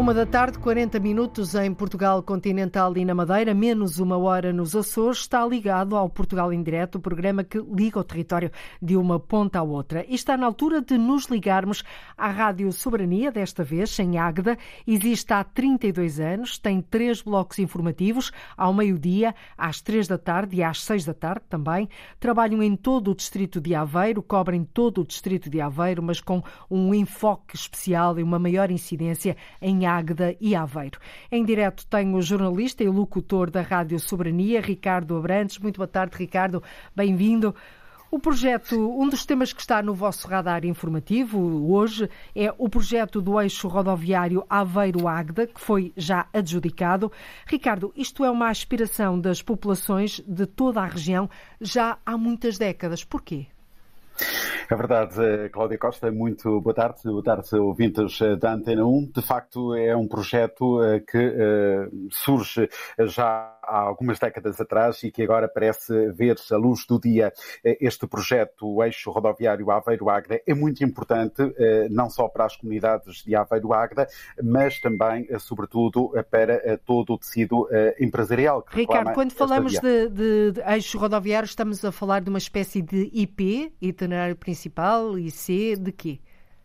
[0.04, 4.76] Uma da tarde, 40 minutos em Portugal continental e na Madeira, menos uma hora nos
[4.76, 8.50] Açores, está ligado ao Portugal em Direto, o programa que liga o território
[8.82, 10.04] de uma ponta à outra.
[10.06, 11.82] E está na altura de nos ligarmos
[12.18, 14.58] à Rádio Soberania, desta vez em Águeda.
[14.86, 20.62] Existe há 32 anos, tem três blocos informativos, ao meio-dia, às três da tarde e
[20.62, 21.88] às seis da tarde também.
[22.20, 26.42] Trabalham em todo o distrito de Aveiro, cobrem todo o distrito de Aveiro, mas com
[26.70, 29.93] um enfoque especial e uma maior incidência em Águeda
[30.40, 30.98] e Aveiro.
[31.30, 35.58] Em direto tenho o jornalista e locutor da Rádio Soberania, Ricardo Abrantes.
[35.58, 36.62] Muito boa tarde, Ricardo.
[36.96, 37.54] Bem-vindo.
[38.10, 43.20] O projeto, um dos temas que está no vosso radar informativo hoje é o projeto
[43.20, 47.10] do eixo rodoviário Aveiro-Águeda, que foi já adjudicado.
[47.44, 51.28] Ricardo, isto é uma aspiração das populações de toda a região
[51.60, 53.02] já há muitas décadas.
[53.02, 53.48] Porquê?
[54.70, 59.10] É verdade, eh, Cláudia Costa, muito boa tarde, boa tarde ouvintes eh, da Antena 1.
[59.14, 61.34] De facto, é um projeto eh, que
[62.10, 62.68] surge
[63.00, 67.32] já há algumas décadas atrás e que agora parece ver-se à luz do dia.
[67.64, 71.42] Este projeto, o eixo rodoviário Aveiro-Águeda, é muito importante,
[71.90, 74.06] não só para as comunidades de Aveiro-Águeda,
[74.42, 78.64] mas também, sobretudo, para todo o tecido empresarial.
[78.70, 83.10] Ricardo, quando falamos de, de, de eixo rodoviário, estamos a falar de uma espécie de
[83.12, 86.20] IP, itinerário principal, IC, de quê?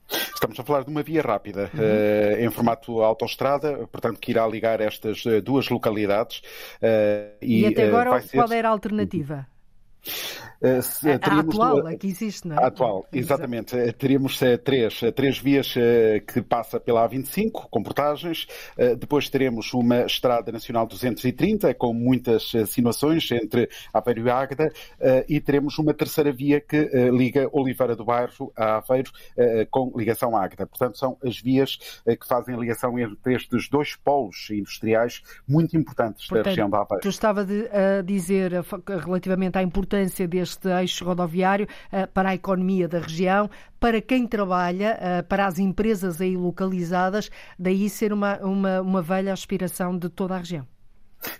[0.09, 1.79] Estamos a falar de uma via rápida, uhum.
[1.79, 6.39] uh, em formato autoestrada, portanto, que irá ligar estas uh, duas localidades.
[6.81, 8.55] Uh, e, e, até agora, qual ser...
[8.55, 9.47] era a alternativa?
[10.61, 10.81] Uh,
[11.21, 12.63] a atual, a que existe, não é?
[12.63, 13.75] A atual, exatamente.
[13.75, 13.97] Exato.
[13.97, 15.73] Teríamos uh, três, três vias
[16.27, 18.47] que passa pela A25, com portagens.
[18.99, 24.71] Depois teremos uma Estrada Nacional 230, com muitas sinuações entre Aveiro e Águeda.
[25.27, 29.11] E teremos uma terceira via que liga Oliveira do Bairro a Aveiro,
[29.69, 30.65] com ligação à Águeda.
[30.65, 36.27] Portanto, são as vias que fazem a ligação entre estes dois polos industriais muito importantes
[36.27, 37.01] Portanto, da região da Aveiro.
[37.01, 38.51] Tu estava a dizer
[38.87, 44.27] relativamente à importância deste este eixo rodoviário eh, para a economia da região, para quem
[44.27, 50.09] trabalha, eh, para as empresas aí localizadas, daí ser uma, uma, uma velha aspiração de
[50.09, 50.67] toda a região.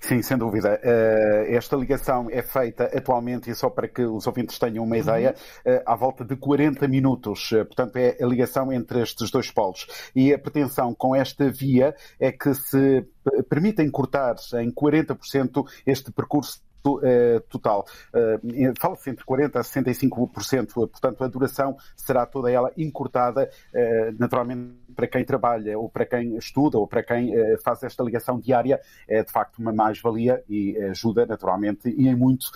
[0.02, 0.78] Sim, sem dúvida.
[0.84, 5.34] Eh, esta ligação é feita atualmente, e só para que os ouvintes tenham uma ideia,
[5.66, 5.80] uhum.
[5.86, 7.50] à volta de 40 minutos.
[7.50, 9.88] Portanto, é a ligação entre estes dois polos.
[10.14, 13.06] E a pretensão com esta via é que se
[13.50, 16.62] permita encurtar em 40% este percurso
[17.04, 17.86] eh, total.
[18.14, 24.76] Eh, fala-se entre 40% a 65%, portanto, a duração será toda ela encurtada, eh, naturalmente,
[24.96, 29.24] para quem trabalha, ou para quem estuda, ou para quem faz esta ligação diária, é
[29.24, 32.48] de facto uma mais-valia e ajuda, naturalmente, e em muito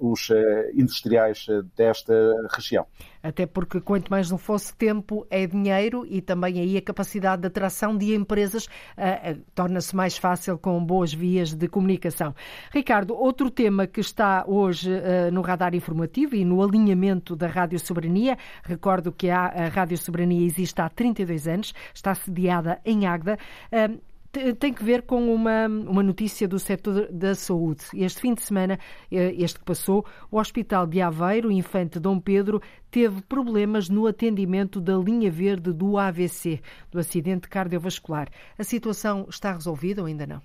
[0.00, 0.28] os
[0.74, 2.14] industriais desta
[2.54, 2.86] região
[3.22, 7.46] até porque quanto mais não fosse tempo é dinheiro e também aí a capacidade de
[7.46, 8.68] atração de empresas
[9.54, 12.34] torna-se mais fácil com boas vias de comunicação.
[12.72, 14.90] Ricardo, outro tema que está hoje
[15.32, 20.80] no radar informativo e no alinhamento da Rádio Soberania, recordo que a Rádio Soberania existe
[20.80, 23.38] há 32 anos, está sediada em Águeda
[24.58, 27.84] tem que ver com uma, uma notícia do setor da saúde.
[27.94, 28.78] Este fim de semana,
[29.10, 34.80] eh, este que passou, o Hospital de Aveiro, Infante Dom Pedro, teve problemas no atendimento
[34.80, 38.28] da linha verde do AVC, do acidente cardiovascular.
[38.58, 40.40] A situação está resolvida ou ainda não?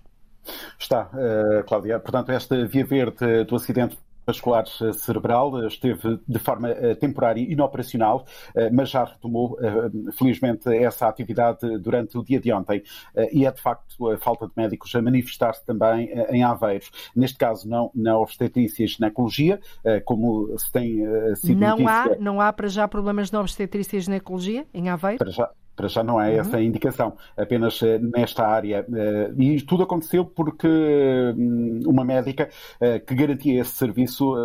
[0.78, 2.00] Está, uh, Cláudia.
[2.00, 3.98] Portanto, esta via verde do acidente
[4.28, 11.08] vascular cerebral, esteve de forma eh, temporária inoperacional, eh, mas já retomou, eh, felizmente, essa
[11.08, 12.84] atividade durante o dia de ontem.
[13.32, 16.86] E é, de facto, a falta de médicos a manifestar-se também em Aveiro.
[17.16, 19.60] Neste caso, não na obstetrícia e ginecologia,
[20.04, 21.92] como se tem sido não notícia.
[21.92, 25.20] há Não há para já problemas na obstetrícia e ginecologia em Aveiro?
[25.20, 26.40] Para já, para já não há uhum.
[26.40, 28.84] essa indicação, apenas uh, nesta área.
[28.90, 32.50] Uh, e tudo aconteceu porque um, uma médica
[32.82, 34.36] uh, que garantia esse serviço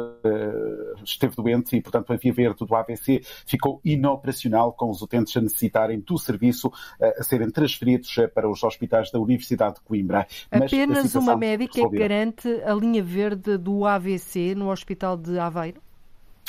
[1.03, 5.41] esteve doente e, portanto, a via verde do AVC ficou inoperacional, com os utentes a
[5.41, 10.27] necessitarem do serviço a serem transferidos para os hospitais da Universidade de Coimbra.
[10.51, 15.81] Apenas uma médica que garante a linha verde do AVC no Hospital de Aveiro?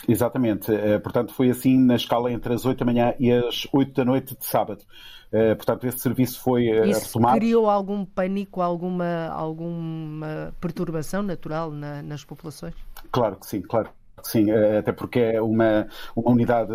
[0.08, 0.72] Exatamente.
[0.72, 4.06] Eh, portanto, foi assim na escala entre as 8 da manhã e as 8 da
[4.06, 4.84] noite de sábado.
[5.32, 7.38] Eh, portanto, esse serviço foi eh, Isso retomado.
[7.38, 12.74] criou algum pânico, alguma, alguma perturbação natural na, nas populações?
[13.12, 13.90] Claro que sim, claro.
[14.22, 15.86] Sim, até porque é uma,
[16.16, 16.72] uma unidade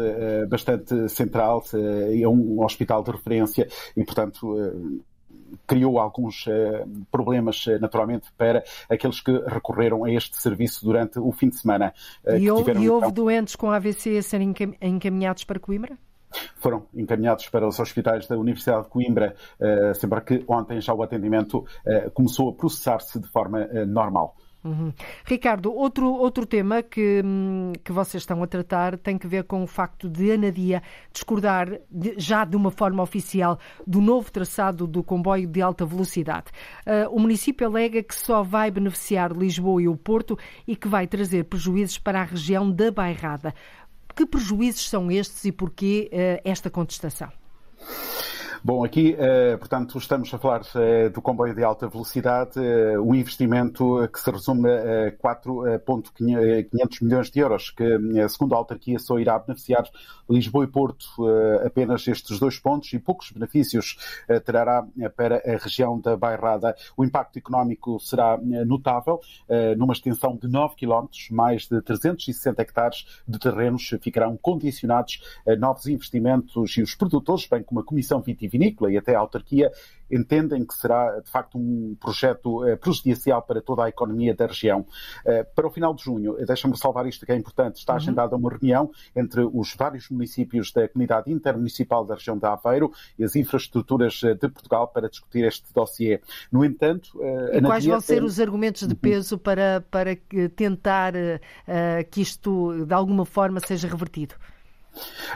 [0.50, 4.54] bastante central, é um hospital de referência e, portanto,
[5.66, 11.30] criou alguns uh, problemas, uh, naturalmente, para aqueles que recorreram a este serviço durante o
[11.32, 11.92] fim de semana.
[12.24, 15.98] Uh, e, houve, tiveram, e houve então, doentes com AVC a serem encaminhados para Coimbra?
[16.56, 19.34] Foram encaminhados para os hospitais da Universidade de Coimbra,
[19.94, 21.64] sempre que ontem já o atendimento
[22.12, 24.36] começou a processar-se de forma normal.
[24.64, 24.92] Uhum.
[25.24, 29.62] Ricardo, outro, outro tema que, hum, que vocês estão a tratar tem que ver com
[29.62, 35.02] o facto de Anadia discordar, de, já de uma forma oficial, do novo traçado do
[35.02, 36.46] comboio de alta velocidade.
[36.84, 41.06] Uh, o município alega que só vai beneficiar Lisboa e o Porto e que vai
[41.06, 43.54] trazer prejuízos para a região da Bairrada.
[44.14, 47.30] Que prejuízos são estes e porquê uh, esta contestação?
[48.62, 53.14] Bom, aqui, eh, portanto, estamos a falar eh, do comboio de alta velocidade, eh, um
[53.14, 57.84] investimento que se resume a 4,500 milhões de euros, que,
[58.28, 59.88] segundo a autarquia, só irá beneficiar
[60.28, 61.06] Lisboa e Porto
[61.64, 63.96] apenas estes dois pontos e poucos benefícios
[64.44, 64.84] trará
[65.16, 66.76] para a região da Bairrada.
[66.96, 69.20] O impacto económico será notável,
[69.78, 75.86] numa extensão de 9 quilómetros, mais de 360 hectares de terrenos ficarão condicionados a novos
[75.86, 79.70] investimentos e os produtores, bem como a Comissão Vitivinícola, vitivinícola e até a autarquia
[80.10, 84.86] entendem que será de facto um projeto eh, prejudicial para toda a economia da região.
[85.24, 87.98] Eh, para o final de junho, eh, deixa-me salvar isto que é importante, está uhum.
[87.98, 93.24] agendada uma reunião entre os vários municípios da comunidade intermunicipal da região de Aveiro e
[93.24, 96.20] as infraestruturas de Portugal para discutir este dossiê.
[96.50, 97.20] No entanto,
[97.52, 99.00] e quais vão ser os argumentos de uhum.
[99.00, 100.16] peso para, para
[100.56, 104.34] tentar uh, que isto de alguma forma seja revertido?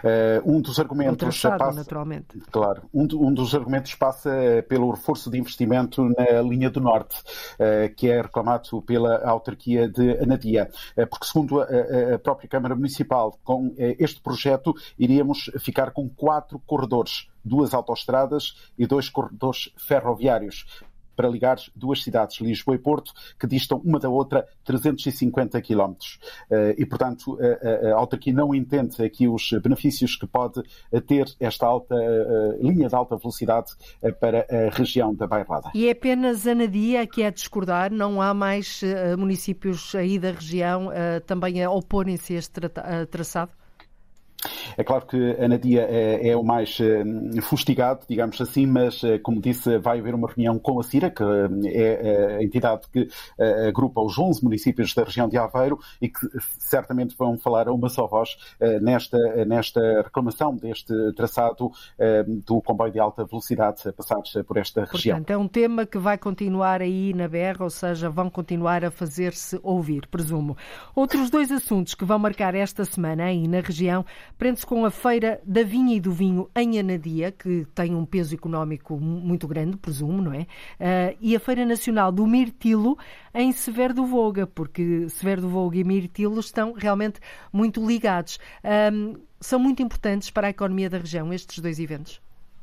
[0.03, 2.39] Uh, um dos argumentos passa, naturalmente.
[2.51, 4.31] Claro, um, um, dos argumentos passa
[4.69, 10.19] pelo reforço de investimento na linha do norte, uh, que é reclamado pela autarquia de
[10.19, 11.65] Anadia, uh, porque segundo a,
[12.15, 18.87] a, própria Câmara Municipal, com este projeto iríamos ficar com quatro corredores, duas autoestradas e
[18.87, 20.67] dois corredores ferroviários
[21.15, 26.19] para ligar duas cidades, Lisboa e Porto, que distam uma da outra 350 quilómetros.
[26.51, 30.63] Eh, e, portanto, a autarquia não entende aqui os benefícios que pode
[31.07, 31.95] ter esta alta
[32.61, 33.73] linha de alta velocidade
[34.03, 35.71] eh, para a região da Bairrada.
[35.75, 37.93] E é apenas a Nadia que é a discordar?
[37.93, 40.91] Não há mais eh, municípios aí da região
[41.27, 42.61] também a oporem-se a este
[43.11, 43.53] traçado?
[44.77, 49.19] É claro que a Nadia é, é o mais uh, fustigado, digamos assim, mas, uh,
[49.23, 53.09] como disse, vai haver uma reunião com a CIRA, que uh, é a entidade que
[53.69, 56.27] agrupa os 11 municípios da região de Aveiro e que
[56.59, 58.37] certamente vão falar a uma só voz
[58.81, 61.71] nesta, nesta reclamação deste traçado
[62.47, 65.17] do comboio de alta velocidade a passar por esta região.
[65.17, 68.91] Portanto, é um tema que vai continuar aí na berra, ou seja, vão continuar a
[68.91, 70.57] fazer-se ouvir, presumo.
[70.95, 74.05] Outros dois assuntos que vão marcar esta semana aí na região
[74.39, 78.35] prende-se com a Feira da Vinha e do Vinho em Anadia, que tem um peso
[78.35, 80.43] económico muito grande, presumo, não é?
[80.43, 82.99] Uh, e a Feira Nacional do Mirtilo
[83.35, 87.21] em Severo do Voga, porque Severo do Voga e Mirtilo estão realmente
[87.53, 88.39] muito ligados.
[88.93, 92.21] Um, são muito importantes para a economia da região, estes dois eventos.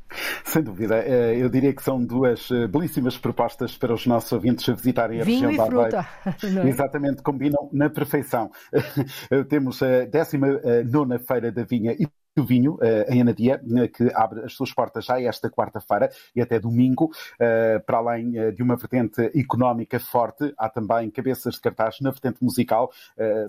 [0.44, 0.98] Sem dúvida.
[0.98, 5.22] Eh, eu diria que são duas eh, belíssimas propostas para os nossos ouvintes a visitarem
[5.22, 6.06] a Vinho região da Aveiro.
[6.66, 6.68] É?
[6.68, 8.52] Exatamente, combinam na perfeição.
[9.50, 14.46] Temos a 19 Feira da Vinha e do vinho uh, em Anadia, uh, que abre
[14.46, 17.06] as suas portas já esta quarta-feira e até domingo.
[17.06, 22.44] Uh, para além de uma vertente económica forte, há também cabeças de cartaz na vertente
[22.44, 22.92] musical,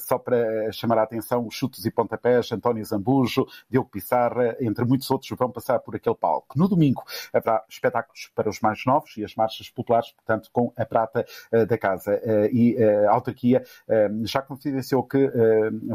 [0.01, 5.11] só para chamar a atenção, os chutos e pontapés, António Zambujo, Diogo Pissarra, entre muitos
[5.11, 6.59] outros, vão passar por aquele palco.
[6.59, 10.85] No domingo haverá espetáculos para os mais novos e as marchas populares, portanto, com a
[10.85, 11.25] prata
[11.69, 12.21] da casa.
[12.53, 13.63] e a autarquia
[14.25, 15.31] já confidenciou que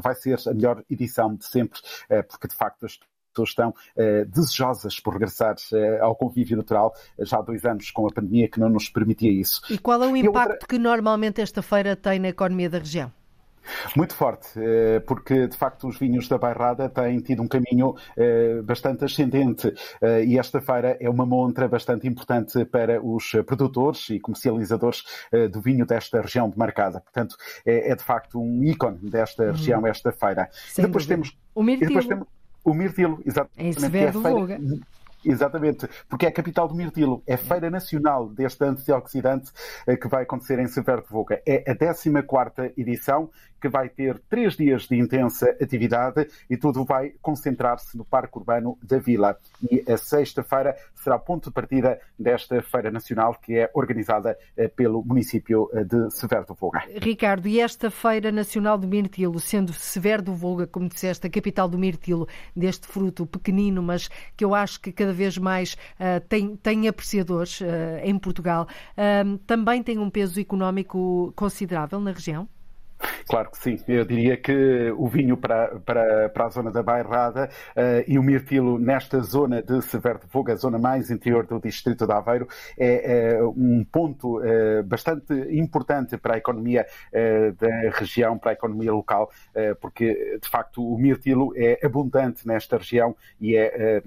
[0.01, 1.79] vai ser a melhor edição de sempre,
[2.29, 2.99] porque de facto as
[3.31, 8.07] pessoas estão uh, desejosas por regressar uh, ao convívio natural, já há dois anos com
[8.07, 9.61] a pandemia que não nos permitia isso.
[9.69, 10.67] E qual é o impacto outra...
[10.67, 13.11] que normalmente esta feira tem na economia da região?
[13.95, 18.61] Muito forte, eh, porque de facto os vinhos da Bairrada têm tido um caminho eh,
[18.63, 24.19] bastante ascendente eh, e esta feira é uma montra bastante importante para os produtores e
[24.19, 25.03] comercializadores
[25.51, 27.01] do vinho desta região demarcada.
[27.01, 29.51] Portanto, é, é de facto um ícone desta uhum.
[29.51, 30.49] região, esta feira.
[30.51, 31.23] Sem depois dúvida.
[31.23, 32.27] temos o Mirtilo.
[32.65, 33.77] O Mirtilo, exatamente.
[33.77, 34.59] Em Severo é feira...
[35.25, 39.51] Exatamente, porque é a capital do mirtilo, é a Feira Nacional deste antioxidante
[39.99, 41.41] que vai acontecer em Severo de Voga.
[41.47, 42.11] É a 14
[42.77, 43.31] edição
[43.65, 48.77] que vai ter três dias de intensa atividade e tudo vai concentrar-se no Parque Urbano
[48.83, 49.39] da Vila.
[49.71, 54.67] E a sexta-feira será o ponto de partida desta Feira Nacional que é organizada eh,
[54.67, 56.83] pelo município eh, de Severo do Volga.
[57.01, 61.67] Ricardo, e esta Feira Nacional do Mirtilo, sendo Severo do Volga, como disseste, a capital
[61.67, 66.55] do mirtilo, deste fruto pequenino, mas que eu acho que cada vez mais uh, tem,
[66.55, 67.65] tem apreciadores uh,
[68.03, 72.47] em Portugal, uh, também tem um peso económico considerável na região?
[73.27, 73.77] Claro que sim.
[73.87, 78.23] Eu diria que o vinho para, para, para a zona da Bairrada uh, e o
[78.23, 82.47] mirtilo nesta zona de Severo de Voga, a zona mais interior do distrito de Aveiro,
[82.77, 88.53] é, é um ponto uh, bastante importante para a economia uh, da região, para a
[88.53, 89.31] economia local,
[89.79, 94.01] porque de facto o mirtilo é abundante nesta região e é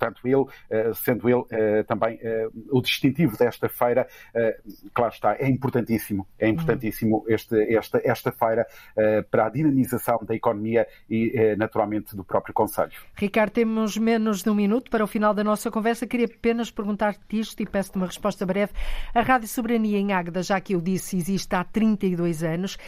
[0.00, 4.08] portanto, ele, eh, sendo ele eh, também eh, o distintivo desta feira,
[4.94, 8.66] claro está, é importantíssimo, é importantíssimo este, esta, esta feira
[9.30, 12.92] para a dinamização da economia e, naturalmente, do próprio Conselho.
[13.14, 16.06] Ricardo, temos menos de um minuto para o final da nossa conversa.
[16.06, 18.72] Queria apenas perguntar-te isto e peço-te uma resposta breve.
[19.14, 22.78] A Rádio Soberania em Águeda, já que eu disse, existe há 32 anos.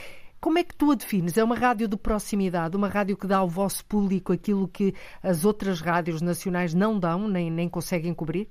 [0.43, 1.39] Como é que tu a defines?
[1.39, 5.45] É uma rádio de proximidade, uma rádio que dá ao vosso público aquilo que as
[5.45, 8.49] outras rádios nacionais não dão, nem, nem conseguem cobrir?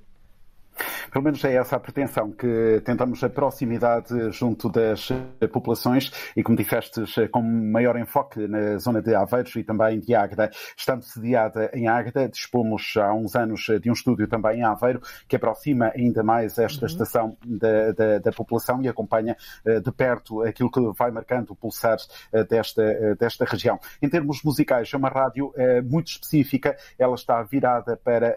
[1.10, 5.08] Pelo menos é essa a pretensão, que tentamos a proximidade junto das
[5.52, 10.50] populações e, como disseste, com maior enfoque na zona de Aveiros e também de Águeda.
[10.76, 15.36] Estando sediada em Águeda, dispomos há uns anos de um estúdio também em Aveiro, que
[15.36, 16.86] aproxima ainda mais esta uhum.
[16.86, 21.56] estação da, da, da, população e acompanha eh, de perto aquilo que vai marcando o
[21.56, 21.98] pulsar
[22.32, 23.78] eh, desta, eh, desta região.
[24.00, 25.52] Em termos musicais, é uma rádio
[25.84, 28.36] muito específica, ela está virada para,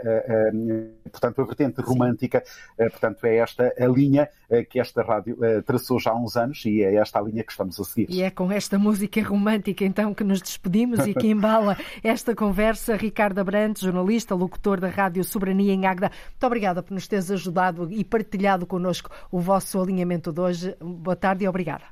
[1.11, 2.43] portanto, a vertente romântica política.
[2.78, 6.36] Eh, portanto, é esta a linha eh, que esta rádio eh, traçou já há uns
[6.36, 8.07] anos e é esta a linha que estamos a seguir.
[8.09, 12.95] E é com esta música romântica então que nos despedimos e que embala esta conversa.
[12.95, 17.91] Ricardo Abrantes, jornalista, locutor da Rádio Soberania em Águeda, muito obrigada por nos teres ajudado
[17.91, 20.76] e partilhado connosco o vosso alinhamento de hoje.
[20.80, 21.84] Boa tarde e obrigada.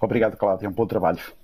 [0.00, 0.68] Obrigado, Cláudia.
[0.68, 1.39] Um bom trabalho.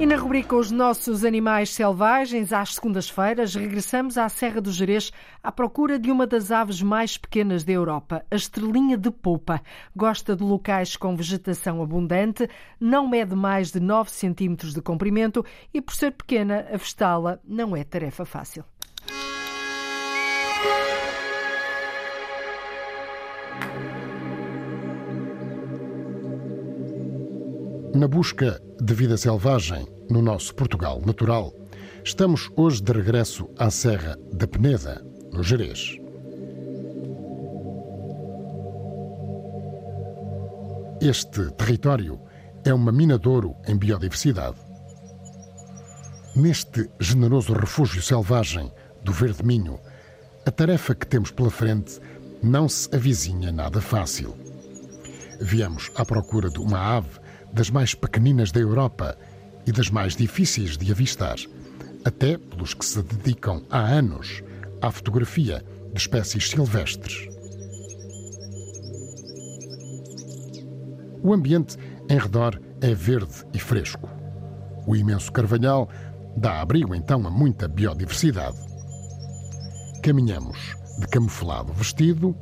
[0.00, 5.50] E na rubrica Os Nossos Animais Selvagens, às segundas-feiras, regressamos à Serra do Jerez à
[5.50, 9.60] procura de uma das aves mais pequenas da Europa, a estrelinha de polpa.
[9.96, 15.44] Gosta de locais com vegetação abundante, não mede mais de 9 centímetros de comprimento
[15.74, 18.64] e, por ser pequena, avistá-la não é tarefa fácil.
[27.94, 31.52] Na busca de vida selvagem no nosso Portugal natural,
[32.04, 35.98] estamos hoje de regresso à Serra da Peneda, no Jerez.
[41.00, 42.20] Este território
[42.64, 44.56] é uma minadouro em biodiversidade.
[46.36, 48.70] Neste generoso refúgio selvagem
[49.02, 49.80] do Verde Minho,
[50.44, 52.00] a tarefa que temos pela frente
[52.42, 54.36] não se avizinha nada fácil.
[55.40, 59.16] Viemos à procura de uma ave das mais pequeninas da Europa
[59.66, 61.36] e das mais difíceis de avistar,
[62.04, 64.42] até pelos que se dedicam há anos
[64.80, 67.28] à fotografia de espécies silvestres.
[71.22, 71.76] O ambiente
[72.08, 74.08] em redor é verde e fresco.
[74.86, 75.88] O imenso carvalhal
[76.36, 78.56] dá abrigo então a muita biodiversidade.
[80.02, 82.34] Caminhamos de camuflado vestido,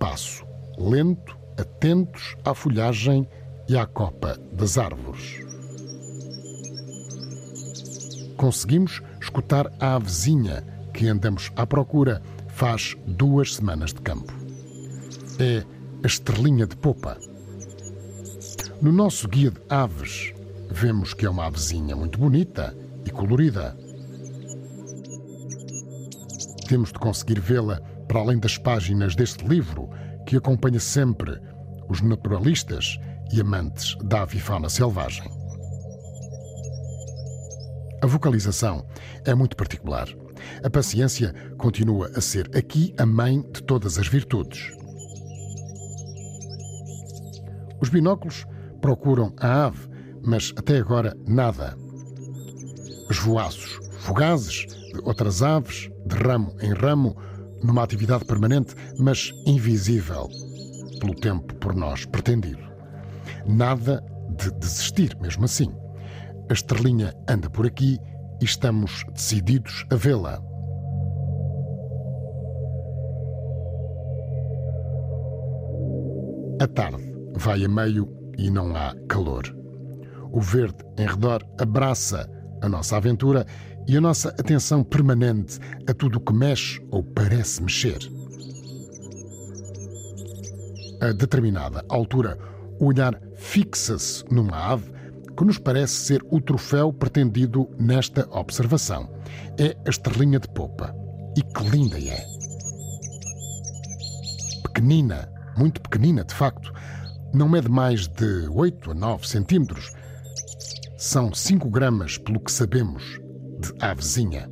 [0.00, 0.44] passo
[0.78, 3.28] lento, atentos à folhagem
[3.72, 5.40] e à copa das árvores.
[8.36, 10.62] Conseguimos escutar a avezinha
[10.92, 14.30] que andamos à procura faz duas semanas de campo.
[15.38, 15.64] É
[16.04, 17.16] a estrelinha de popa.
[18.82, 20.34] No nosso guia de aves,
[20.70, 23.74] vemos que é uma avezinha muito bonita e colorida.
[26.68, 29.88] Temos de conseguir vê-la para além das páginas deste livro
[30.26, 31.40] que acompanha sempre
[31.88, 32.98] os naturalistas
[33.32, 35.30] e amantes da avifauna selvagem.
[38.02, 38.84] A vocalização
[39.24, 40.08] é muito particular.
[40.64, 44.72] A paciência continua a ser aqui a mãe de todas as virtudes.
[47.80, 48.44] Os binóculos
[48.80, 49.88] procuram a ave,
[50.24, 51.76] mas até agora nada.
[53.08, 57.16] Esvoaços fugazes de outras aves, de ramo em ramo,
[57.62, 60.28] numa atividade permanente, mas invisível
[61.00, 62.71] pelo tempo por nós pretendido.
[63.46, 64.02] Nada
[64.36, 65.72] de desistir, mesmo assim.
[66.48, 67.98] A estrelinha anda por aqui
[68.40, 70.42] e estamos decididos a vê-la.
[76.60, 79.42] A tarde vai a meio e não há calor.
[80.30, 82.28] O verde em redor abraça
[82.62, 83.44] a nossa aventura
[83.88, 87.98] e a nossa atenção permanente a tudo o que mexe ou parece mexer.
[91.00, 92.38] A determinada altura,
[92.78, 94.92] o olhar fixa-se numa ave
[95.36, 99.08] que nos parece ser o troféu pretendido nesta observação.
[99.58, 100.94] É a estrelinha de popa.
[101.36, 102.26] E que linda é!
[104.62, 106.72] Pequenina, muito pequenina de facto,
[107.32, 109.92] não mede mais de 8 a 9 centímetros.
[110.98, 113.18] São 5 gramas, pelo que sabemos,
[113.60, 114.50] de avezinha,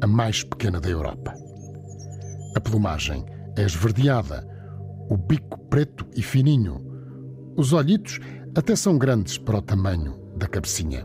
[0.00, 1.34] a mais pequena da Europa.
[2.54, 3.24] A plumagem
[3.56, 4.46] é esverdeada,
[5.08, 6.87] o bico preto e fininho.
[7.58, 8.20] Os olhitos
[8.54, 11.04] até são grandes para o tamanho da cabecinha.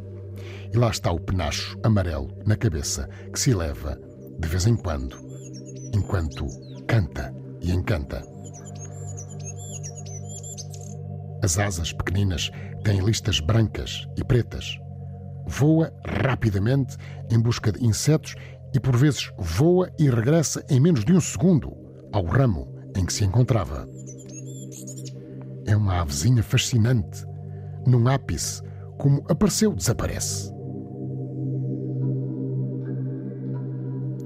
[0.71, 3.99] E lá está o penacho amarelo na cabeça que se eleva
[4.37, 5.17] de vez em quando,
[5.95, 6.45] enquanto
[6.87, 8.23] canta e encanta.
[11.41, 12.51] As asas pequeninas
[12.83, 14.77] têm listas brancas e pretas
[15.47, 16.95] voa rapidamente
[17.31, 18.35] em busca de insetos
[18.75, 21.75] e por vezes voa e regressa em menos de um segundo
[22.13, 23.87] ao ramo em que se encontrava.
[25.66, 27.26] É uma avezinha fascinante.
[27.86, 28.61] Num ápice,
[28.97, 30.51] como apareceu, desaparece.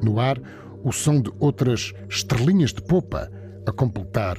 [0.04, 0.40] No ar,
[0.84, 3.32] o som de outras estrelinhas de popa
[3.68, 4.38] a completar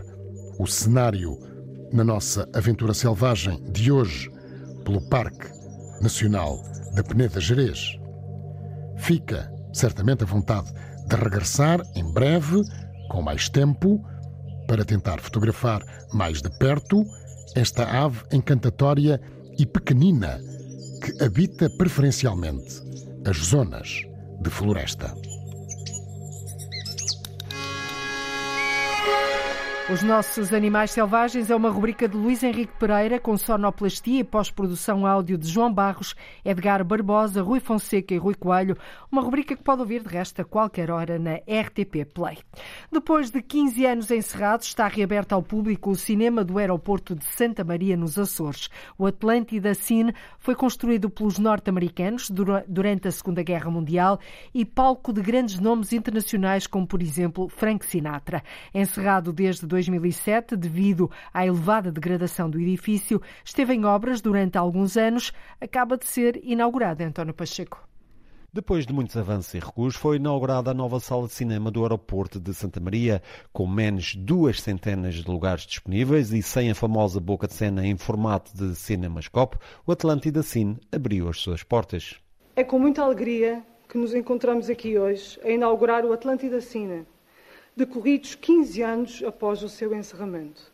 [0.59, 1.39] o cenário
[1.93, 4.31] na nossa aventura selvagem de hoje
[4.85, 5.47] pelo Parque
[6.01, 6.63] Nacional
[6.95, 7.99] da Peneda Jerez.
[8.97, 10.73] Fica certamente a vontade
[11.07, 12.63] de regressar em breve,
[13.11, 14.05] com mais tempo,
[14.69, 17.05] para tentar fotografar mais de perto
[17.57, 19.21] esta ave encantatória
[19.59, 20.39] e pequenina
[21.03, 22.81] que habita preferencialmente
[23.25, 24.07] as zonas
[24.41, 25.13] de floresta.
[29.91, 35.07] Os Nossos Animais Selvagens é uma rubrica de Luís Henrique Pereira com sonoplastia e pós-produção
[35.07, 36.15] áudio de João Barros,
[36.45, 38.77] Edgar Barbosa, Rui Fonseca e Rui Coelho.
[39.11, 42.37] Uma rubrica que pode ouvir de resto a qualquer hora na RTP Play.
[42.93, 47.65] Depois de 15 anos encerrados, está reaberto ao público o cinema do aeroporto de Santa
[47.65, 48.69] Maria, nos Açores.
[48.99, 52.31] O Atlântida Cine foi construído pelos norte-americanos
[52.69, 54.21] durante a Segunda Guerra Mundial
[54.53, 58.43] e palco de grandes nomes internacionais, como por exemplo Frank Sinatra.
[58.75, 65.33] Encerrado desde 2007, devido à elevada degradação do edifício, esteve em obras durante alguns anos,
[65.61, 67.87] acaba de ser inaugurado António Pacheco.
[68.53, 72.41] Depois de muitos avanços e recuos, foi inaugurada a nova sala de cinema do aeroporto
[72.41, 73.23] de Santa Maria,
[73.53, 77.97] com menos duas centenas de lugares disponíveis e sem a famosa boca de cena em
[77.97, 82.17] formato de cinemascope, o Atlântida Cine abriu as suas portas.
[82.57, 87.07] É com muita alegria que nos encontramos aqui hoje a inaugurar o Atlântida Cine,
[87.79, 90.73] decorridos 15 anos após o seu encerramento.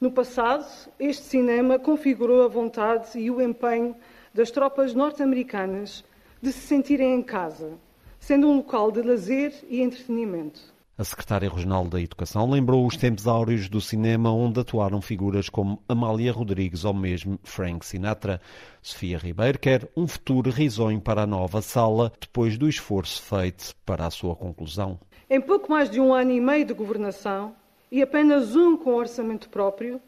[0.00, 0.66] No passado,
[0.98, 3.94] este cinema configurou a vontade e o empenho
[4.34, 6.04] das tropas norte-americanas
[6.42, 7.74] de se sentirem em casa,
[8.18, 10.74] sendo um local de lazer e entretenimento.
[10.98, 15.80] A secretária regional da Educação lembrou os tempos áureos do cinema onde atuaram figuras como
[15.88, 18.40] Amália Rodrigues ou mesmo Frank Sinatra.
[18.82, 24.06] Sofia Ribeiro quer um futuro risonho para a nova sala depois do esforço feito para
[24.06, 24.98] a sua conclusão.
[25.28, 27.52] Em pouco mais de um ano e meio de governação,
[27.90, 30.00] e apenas um com orçamento próprio,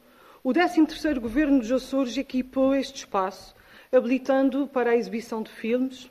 [0.44, 3.52] o 13º Governo dos Açores equipou este espaço,
[3.90, 6.08] habilitando para a exibição de filmes.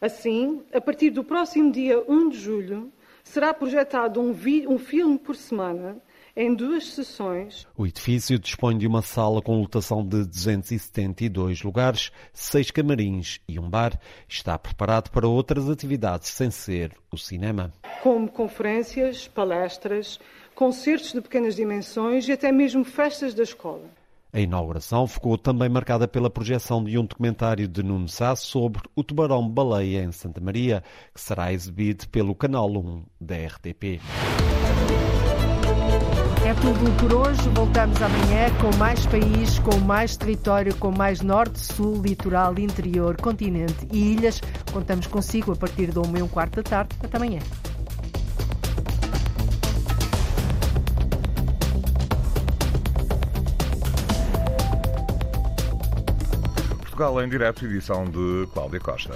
[0.00, 2.92] Assim, a partir do próximo dia 1 de julho,
[3.24, 4.30] será projetado um,
[4.68, 5.96] um filme por semana
[6.36, 7.66] em duas sessões.
[7.76, 13.68] O edifício dispõe de uma sala com lotação de 272 lugares, seis camarins e um
[13.68, 13.98] bar.
[14.28, 17.72] Está preparado para outras atividades sem ser o cinema.
[18.02, 20.18] Como conferências, palestras,
[20.54, 23.88] concertos de pequenas dimensões e até mesmo festas da escola.
[24.32, 29.04] A inauguração ficou também marcada pela projeção de um documentário de Nuno Sá sobre o
[29.04, 30.82] tubarão-baleia em Santa Maria,
[31.14, 34.00] que será exibido pelo Canal 1 da RTP.
[36.46, 37.40] É tudo por hoje.
[37.54, 43.88] Voltamos amanhã com mais país, com mais território, com mais norte, sul, litoral, interior, continente
[43.90, 44.42] e ilhas.
[44.70, 46.90] Contamos consigo a partir de meio e um quarto da tarde.
[47.02, 47.40] Até amanhã.
[56.80, 59.14] Portugal em direto, edição de Cláudia Costa.